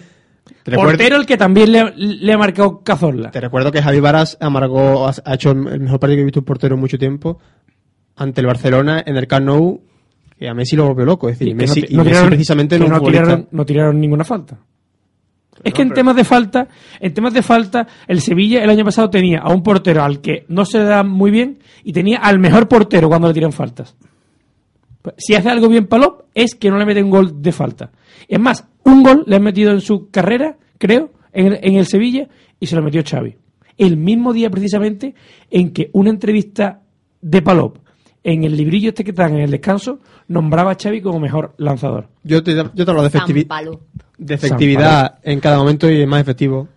Te 0.64 0.72
Portero 0.76 1.16
el 1.18 1.26
que 1.26 1.36
también 1.38 1.72
le, 1.72 1.94
le 1.96 2.34
ha 2.34 2.38
marcado 2.38 2.82
Cazorla. 2.84 3.32
te 3.32 3.42
recuerdo 3.42 3.72
que 3.72 3.82
Javi 3.82 4.00
Varas 4.00 4.38
amargó, 4.40 5.08
ha 5.08 5.14
ha 5.26 5.34
hecho 5.34 5.52
el 5.52 5.80
mejor 5.80 6.00
partido 6.00 6.18
que 6.18 6.22
he 6.22 6.26
visto 6.26 6.40
un 6.40 6.46
portero 6.46 6.76
en 6.76 6.82
mucho 6.82 6.98
tiempo 6.98 7.40
ante 8.16 8.42
el 8.42 8.48
Barcelona 8.48 9.04
en 9.06 9.18
el 9.18 9.28
Camp 9.28 9.46
Nou, 9.46 9.82
que 10.38 10.48
a 10.48 10.54
Messi 10.54 10.76
lo 10.76 10.88
volvió 10.88 11.06
loco. 11.06 11.30
Es 11.30 11.38
decir, 11.40 11.52
Y 11.52 11.56
Messi, 11.56 11.82
no, 11.82 11.88
y 11.90 11.96
no 11.96 12.04
Messi 12.04 12.16
tiraron- 12.16 12.28
precisamente 12.30 12.80
no 12.80 12.86
es 12.86 12.92
no 12.92 13.02
tiraron, 13.02 13.48
no 13.52 13.66
tiraron 13.66 14.00
ninguna 14.00 14.24
falta. 14.24 14.58
Es 15.64 15.74
que 15.74 15.82
en 15.82 15.92
temas 15.92 16.16
de 16.16 16.24
falta, 16.24 16.68
en 17.00 17.14
temas 17.14 17.34
de 17.34 17.42
falta, 17.42 17.88
el 18.08 18.22
Sevilla 18.22 18.64
el 18.64 18.70
año 18.70 18.86
pasado 18.86 19.10
tenía 19.10 19.40
a 19.40 19.52
un 19.52 19.64
portero 19.64 20.04
al 20.04 20.22
que 20.22 20.46
no 20.50 20.66
se 20.66 20.78
le 20.78 20.84
da 20.86 21.04
muy 21.04 21.32
bien 21.32 21.60
y 21.84 21.94
tenía 21.94 22.20
al 22.20 22.38
mejor 22.40 22.68
portero 22.68 23.10
cuando 23.10 23.28
le 23.28 23.34
tiran 23.34 23.52
faltas. 23.52 23.96
Pues, 25.02 25.16
Si 25.18 25.36
hace 25.36 25.50
algo 25.50 25.68
bien 25.70 25.88
Palop, 25.88 26.24
es 26.34 26.56
que 26.56 26.70
no 26.70 26.78
le 26.78 26.86
mete 26.86 27.04
un 27.04 27.10
gol 27.10 27.42
de 27.42 27.52
falta. 27.52 27.92
Es 28.28 28.40
más, 28.40 28.66
un 28.84 29.04
gol 29.04 29.24
le 29.28 29.36
han 29.36 29.44
metido 29.44 29.72
en 29.72 29.82
su 29.82 30.10
carrera, 30.10 30.58
creo, 30.78 31.12
en 31.34 31.48
el, 31.48 31.60
en 31.62 31.76
el 31.76 31.86
Sevilla, 31.86 32.28
y 32.60 32.66
se 32.68 32.76
lo 32.76 32.82
metió 32.82 33.02
Xavi. 33.08 33.36
El 33.78 33.98
mismo 33.98 34.34
día, 34.34 34.50
precisamente, 34.50 35.14
en 35.52 35.72
que 35.72 35.90
una 35.94 36.10
entrevista 36.10 36.82
de 37.22 37.42
Palop 37.42 37.78
en 38.24 38.44
el 38.44 38.58
librillo 38.58 38.90
este 38.90 39.04
que 39.04 39.12
dan 39.14 39.36
en 39.36 39.42
el 39.42 39.52
descanso, 39.52 40.00
nombraba 40.28 40.72
a 40.72 40.76
Xavi 40.76 41.02
como 41.02 41.20
mejor 41.20 41.54
lanzador. 41.58 42.10
Yo 42.24 42.44
te, 42.44 42.54
yo 42.56 42.66
te 42.86 42.92
hablo 42.92 43.04
de, 43.04 43.10
efectivi- 43.10 43.48
de 44.18 44.34
efectividad 44.36 45.20
en 45.24 45.40
cada 45.40 45.58
momento 45.60 45.90
y 45.90 46.02
es 46.02 46.08
más 46.08 46.20
efectivo. 46.22 46.68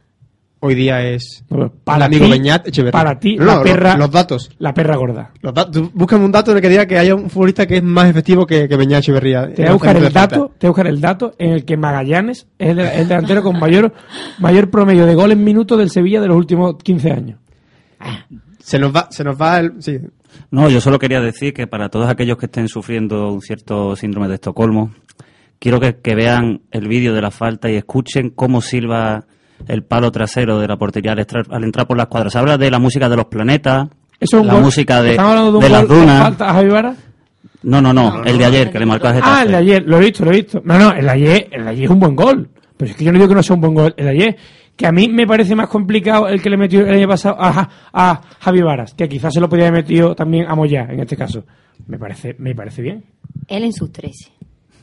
Hoy 0.62 0.74
día 0.74 1.00
es 1.08 1.42
el 1.50 2.02
amigo 2.02 2.26
ti- 2.26 2.30
Beñat 2.30 2.68
Echeverría. 2.68 2.92
Para 2.92 3.18
ti, 3.18 3.36
No, 3.36 3.44
la 3.46 3.54
no, 3.56 3.62
perra, 3.62 3.90
los, 3.92 3.98
los 4.00 4.10
datos. 4.10 4.50
La 4.58 4.74
perra 4.74 4.96
gorda. 4.96 5.32
Los 5.40 5.54
datos. 5.54 5.90
Búscame 5.94 6.24
un 6.26 6.32
dato 6.32 6.50
en 6.50 6.58
el 6.58 6.62
que 6.62 6.68
diga 6.68 6.84
que 6.86 6.98
haya 6.98 7.14
un 7.14 7.30
futbolista 7.30 7.66
que 7.66 7.78
es 7.78 7.82
más 7.82 8.10
efectivo 8.10 8.46
que, 8.46 8.68
que 8.68 8.76
Beñat 8.76 8.98
Echeverría. 9.00 9.46
Te 9.54 9.62
voy 9.62 9.70
a 9.70 9.72
buscar 9.72 9.96
el 9.96 10.12
dato, 10.12 10.52
te 10.58 10.66
voy 10.66 10.68
a 10.68 10.70
buscar 10.72 10.86
el 10.86 11.00
dato 11.00 11.32
en 11.38 11.52
el 11.52 11.64
que 11.64 11.76
Magallanes 11.78 12.46
es 12.58 12.68
el, 12.70 12.78
el 12.80 13.08
delantero 13.08 13.42
con 13.42 13.58
mayor, 13.58 13.94
mayor 14.38 14.70
promedio 14.70 15.06
de 15.06 15.14
gol 15.14 15.32
en 15.32 15.42
minutos 15.42 15.78
del 15.78 15.88
Sevilla 15.90 16.20
de 16.20 16.28
los 16.28 16.36
últimos 16.36 16.76
15 16.82 17.10
años. 17.10 17.38
Se 18.58 18.78
nos 18.78 18.94
va, 18.94 19.08
se 19.10 19.24
nos 19.24 19.40
va 19.40 19.58
el. 19.60 19.82
Sí. 19.82 19.98
No, 20.50 20.68
yo 20.68 20.80
solo 20.80 20.98
quería 20.98 21.20
decir 21.20 21.54
que 21.54 21.66
para 21.66 21.88
todos 21.88 22.08
aquellos 22.08 22.36
que 22.36 22.46
estén 22.46 22.68
sufriendo 22.68 23.32
un 23.32 23.40
cierto 23.40 23.96
síndrome 23.96 24.28
de 24.28 24.34
Estocolmo, 24.34 24.92
quiero 25.58 25.80
que, 25.80 25.96
que 25.96 26.14
vean 26.14 26.60
el 26.70 26.86
vídeo 26.88 27.14
de 27.14 27.22
la 27.22 27.30
falta 27.30 27.70
y 27.70 27.76
escuchen 27.76 28.30
cómo 28.30 28.60
silba 28.60 29.24
el 29.68 29.82
palo 29.84 30.10
trasero 30.10 30.58
de 30.58 30.66
la 30.68 30.76
portería 30.76 31.12
al, 31.12 31.18
entrar- 31.20 31.46
al 31.50 31.64
entrar 31.64 31.86
por 31.86 31.96
la 31.96 32.04
escuadra. 32.04 32.30
Se 32.30 32.38
habla 32.38 32.56
de 32.58 32.70
la 32.70 32.78
música 32.78 33.08
de 33.08 33.16
los 33.16 33.26
planetas, 33.26 33.88
Eso 34.18 34.36
es 34.38 34.40
un 34.42 34.46
la 34.48 34.54
gol- 34.54 34.62
música 34.62 35.02
de, 35.02 35.10
¿Estamos 35.12 35.30
hablando 35.30 35.50
de, 35.52 35.56
un 35.58 35.62
de 35.64 35.68
las 35.70 35.80
gol 35.86 35.88
de 35.96 36.00
dunas. 36.02 36.22
falta 36.22 36.50
a 36.50 36.52
Javi 36.54 36.68
Vara? 36.70 36.94
No, 37.62 37.80
no, 37.82 37.92
no, 37.92 38.24
el 38.24 38.38
de 38.38 38.44
ayer, 38.46 38.70
que 38.70 38.78
le 38.78 38.86
marcó 38.86 39.08
a 39.08 39.12
Getafe. 39.14 39.30
Ah, 39.32 39.42
el 39.42 39.50
de 39.50 39.56
ayer, 39.56 39.82
lo 39.86 39.98
he 39.98 40.00
visto, 40.00 40.24
lo 40.24 40.30
he 40.32 40.36
visto. 40.36 40.62
No, 40.64 40.78
no, 40.78 40.92
el 40.92 41.04
de 41.04 41.10
ayer, 41.10 41.48
el 41.52 41.64
de 41.64 41.70
ayer 41.70 41.84
es 41.84 41.90
un 41.90 42.00
buen 42.00 42.16
gol. 42.16 42.48
Pero 42.76 42.90
es 42.90 42.96
que 42.96 43.04
yo 43.04 43.12
no 43.12 43.18
digo 43.18 43.28
que 43.28 43.34
no 43.34 43.42
sea 43.42 43.54
un 43.54 43.60
buen 43.60 43.74
gol 43.74 43.94
el 43.98 44.04
de 44.06 44.10
ayer. 44.10 44.36
Que 44.76 44.86
a 44.86 44.92
mí 44.92 45.08
me 45.08 45.26
parece 45.26 45.54
más 45.54 45.68
complicado 45.68 46.26
el 46.28 46.40
que 46.40 46.48
le 46.48 46.56
metió 46.56 46.80
el 46.86 46.94
año 46.94 47.06
pasado 47.06 47.36
a, 47.38 47.68
a 47.92 48.20
Javi 48.40 48.62
Varas, 48.62 48.94
que 48.94 49.06
quizás 49.10 49.34
se 49.34 49.40
lo 49.40 49.48
podía 49.50 49.68
haber 49.68 49.82
metido 49.82 50.14
también 50.14 50.46
a 50.48 50.54
Moyá, 50.54 50.86
en 50.88 51.00
este 51.00 51.18
caso. 51.18 51.44
Me 51.86 51.98
parece, 51.98 52.34
me 52.38 52.54
parece 52.54 52.80
bien. 52.80 53.04
Él 53.46 53.64
en 53.64 53.74
sus 53.74 53.92
13. 53.92 54.32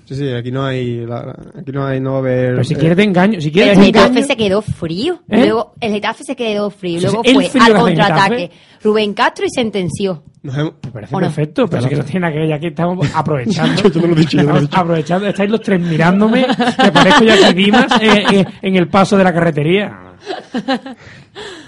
Sí, 0.07 0.15
sí, 0.15 0.29
aquí 0.31 0.51
no 0.53 0.63
hay. 0.65 1.05
la- 1.05 1.35
aquí 1.59 1.69
no 1.73 1.85
hay. 1.85 1.99
No 1.99 2.11
va 2.11 2.15
a 2.17 2.19
haber. 2.21 2.51
Pero 2.51 2.63
si 2.63 2.75
eh, 2.75 2.77
quieres 2.77 2.95
te 2.97 3.03
engaño, 3.03 3.41
si 3.41 3.47
El 3.47 3.53
quieres 3.53 3.77
Getafe 3.77 4.07
engaño- 4.07 4.25
se 4.25 4.37
quedó 4.37 4.61
frío. 4.61 5.15
¿Eh? 5.27 5.37
Luego, 5.39 5.73
el 5.81 5.91
Getafe 5.91 6.23
se 6.23 6.35
quedó 6.37 6.69
frío. 6.69 7.01
Luego 7.01 7.21
el 7.25 7.33
fue 7.35 7.49
frío 7.49 7.63
al 7.63 7.71
el 7.71 7.77
contraataque. 7.77 8.37
Getafe. 8.37 8.59
Rubén 8.83 9.13
Castro 9.13 9.45
y 9.45 9.49
sentenció. 9.49 10.23
nos 10.43 10.57
hemos- 10.57 10.73
Me 10.85 10.91
parece 10.91 11.13
¿O 11.15 11.19
no? 11.19 11.25
perfecto, 11.27 11.67
pero 11.67 11.81
sí 11.83 11.89
que 11.89 11.95
no 11.97 12.03
tiene 12.05 12.19
nada 12.21 12.31
que 12.33 12.39
ver, 12.39 12.47
ya 12.49 12.59
que 12.59 12.67
estamos 12.67 13.07
aprovechando. 13.15 13.89
Yo 13.89 14.01
no 14.01 14.07
lo 14.07 14.13
he 14.13 14.19
dicho, 14.19 14.37
yo 14.37 14.43
no 14.43 14.51
lo 14.53 14.57
he 14.59 14.61
dicho. 14.61 14.77
Aprovechando, 14.79 15.27
estáis 15.27 15.51
los 15.51 15.61
tres 15.61 15.81
mirándome, 15.81 16.45
que 16.81 16.91
parezco 16.91 17.23
ya 17.25 17.37
que 17.49 17.53
Dimas 17.53 17.87
eh, 18.01 18.23
eh, 18.33 18.45
en 18.61 18.75
el 18.77 18.87
paso 18.87 19.17
de 19.17 19.23
la 19.25 19.33
carretería. 19.33 19.99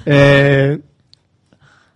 Eh, 0.06 0.80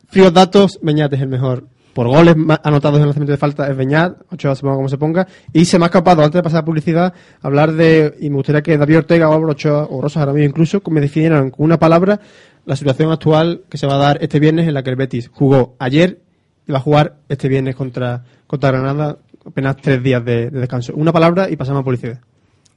fríos 0.09 0.33
datos, 0.33 0.77
Beñat 0.81 1.13
es 1.13 1.21
el 1.21 1.27
mejor. 1.29 1.67
Por 1.93 2.07
goles 2.07 2.35
anotados 2.63 2.97
en 2.97 3.01
el 3.03 3.07
lanzamiento 3.07 3.31
de 3.31 3.37
falta 3.37 3.69
es 3.69 3.77
Beñat, 3.77 4.17
Ochoa 4.31 4.55
se 4.55 4.61
ponga 4.61 4.75
como 4.75 4.89
se 4.89 4.97
ponga. 4.97 5.27
Y 5.51 5.65
se 5.65 5.77
me 5.77 5.85
ha 5.85 5.87
escapado, 5.87 6.23
antes 6.23 6.39
de 6.39 6.43
pasar 6.43 6.61
a 6.61 6.65
publicidad, 6.65 7.13
hablar 7.41 7.73
de, 7.73 8.15
y 8.19 8.29
me 8.29 8.37
gustaría 8.37 8.63
que 8.63 8.77
David 8.77 8.99
Ortega 8.99 9.29
o 9.29 9.33
Álvaro 9.33 9.51
Ochoa, 9.51 9.87
o 9.89 10.01
Rosa 10.01 10.19
Jaramillo 10.21 10.47
incluso, 10.47 10.81
que 10.81 10.91
me 10.91 11.01
definieran 11.01 11.51
con 11.51 11.65
una 11.65 11.77
palabra 11.77 12.19
la 12.65 12.75
situación 12.75 13.11
actual 13.11 13.61
que 13.69 13.77
se 13.77 13.85
va 13.85 13.95
a 13.95 13.97
dar 13.97 14.17
este 14.21 14.39
viernes 14.39 14.67
en 14.67 14.73
la 14.73 14.83
que 14.83 14.89
el 14.89 14.95
Betis 14.95 15.29
jugó 15.31 15.75
ayer 15.79 16.21
y 16.67 16.71
va 16.71 16.77
a 16.77 16.81
jugar 16.81 17.17
este 17.29 17.47
viernes 17.47 17.75
contra, 17.75 18.23
contra 18.47 18.71
Granada, 18.71 19.17
apenas 19.45 19.75
tres 19.77 20.01
días 20.01 20.23
de, 20.23 20.49
de 20.49 20.59
descanso. 20.59 20.93
Una 20.95 21.11
palabra 21.11 21.49
y 21.49 21.57
pasamos 21.57 21.81
a 21.81 21.83
publicidad. 21.83 22.19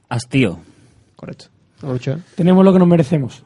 Hastío. 0.09 0.59
Correcto. 1.15 1.45
Ochoa. 1.81 2.19
Tenemos 2.35 2.63
lo 2.63 2.73
que 2.73 2.79
nos 2.79 2.87
merecemos. 2.87 3.43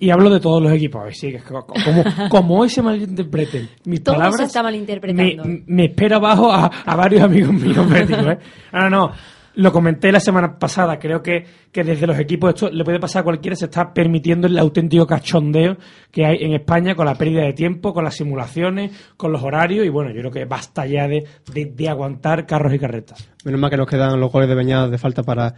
Y 0.00 0.10
hablo 0.10 0.28
de 0.28 0.40
todos 0.40 0.60
los 0.62 0.72
equipos. 0.72 1.00
A 1.02 1.04
ver, 1.04 1.14
sí, 1.14 1.30
que 1.30 1.36
es 1.36 1.44
co- 1.44 1.64
como, 1.66 2.04
como 2.28 2.58
hoy 2.58 2.68
se 2.68 2.82
malinterpreten 2.82 3.68
mis 3.84 4.02
Todo 4.02 4.16
palabras. 4.16 4.40
se 4.40 4.46
está 4.46 4.62
malinterpretando. 4.62 5.44
Me, 5.44 5.62
me 5.66 5.84
espera 5.86 6.16
abajo 6.16 6.52
a, 6.52 6.66
a 6.66 6.96
varios 6.96 7.22
amigos 7.22 7.52
míos 7.52 7.88
béticos, 7.88 8.26
¿eh? 8.26 8.38
No, 8.72 8.80
no, 8.80 8.90
no. 8.90 9.12
Lo 9.56 9.70
comenté 9.70 10.10
la 10.10 10.18
semana 10.18 10.58
pasada. 10.58 10.98
Creo 10.98 11.22
que, 11.22 11.44
que 11.70 11.84
desde 11.84 12.08
los 12.08 12.18
equipos 12.18 12.52
esto 12.54 12.70
le 12.72 12.82
puede 12.82 12.98
pasar 12.98 13.20
a 13.20 13.22
cualquiera. 13.22 13.54
Se 13.54 13.66
está 13.66 13.94
permitiendo 13.94 14.48
el 14.48 14.58
auténtico 14.58 15.06
cachondeo 15.06 15.76
que 16.10 16.26
hay 16.26 16.38
en 16.40 16.54
España 16.54 16.96
con 16.96 17.06
la 17.06 17.14
pérdida 17.14 17.42
de 17.42 17.52
tiempo, 17.52 17.94
con 17.94 18.02
las 18.02 18.16
simulaciones, 18.16 18.90
con 19.16 19.30
los 19.30 19.44
horarios. 19.44 19.86
Y 19.86 19.90
bueno, 19.90 20.10
yo 20.10 20.18
creo 20.22 20.32
que 20.32 20.44
basta 20.44 20.86
ya 20.86 21.06
de, 21.06 21.24
de, 21.52 21.66
de 21.66 21.88
aguantar 21.88 22.46
carros 22.46 22.74
y 22.74 22.80
carretas. 22.80 23.30
Menos 23.44 23.60
mal 23.60 23.70
que 23.70 23.76
nos 23.76 23.86
quedan 23.86 24.18
los 24.18 24.32
goles 24.32 24.48
de 24.48 24.56
Beñat 24.56 24.90
de 24.90 24.98
falta 24.98 25.22
para, 25.22 25.54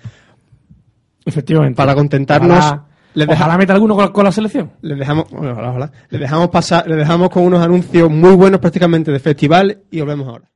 Efectivamente. 1.25 1.77
para 1.77 1.95
contentarnos. 1.95 2.75
Les 3.17 3.27
deja- 3.27 3.45
ojalá 3.45 3.59
meta 3.59 3.73
alguno 3.73 3.97
con, 3.97 4.09
con 4.13 4.25
la 4.25 4.31
selección. 4.33 4.73
Les 4.83 4.99
dejamos, 4.99 5.29
bueno, 5.31 5.53
ojalá, 5.53 5.71
ojalá. 5.71 5.93
Les 6.11 6.21
dejamos 6.21 6.49
pasar, 6.51 6.87
les 6.87 6.99
dejamos 6.99 7.31
con 7.31 7.43
unos 7.45 7.61
anuncios 7.63 8.11
muy 8.11 8.35
buenos 8.37 8.61
prácticamente 8.61 9.11
de 9.11 9.19
festival 9.19 9.79
y 9.91 10.01
volvemos 10.01 10.29
ahora. 10.29 10.51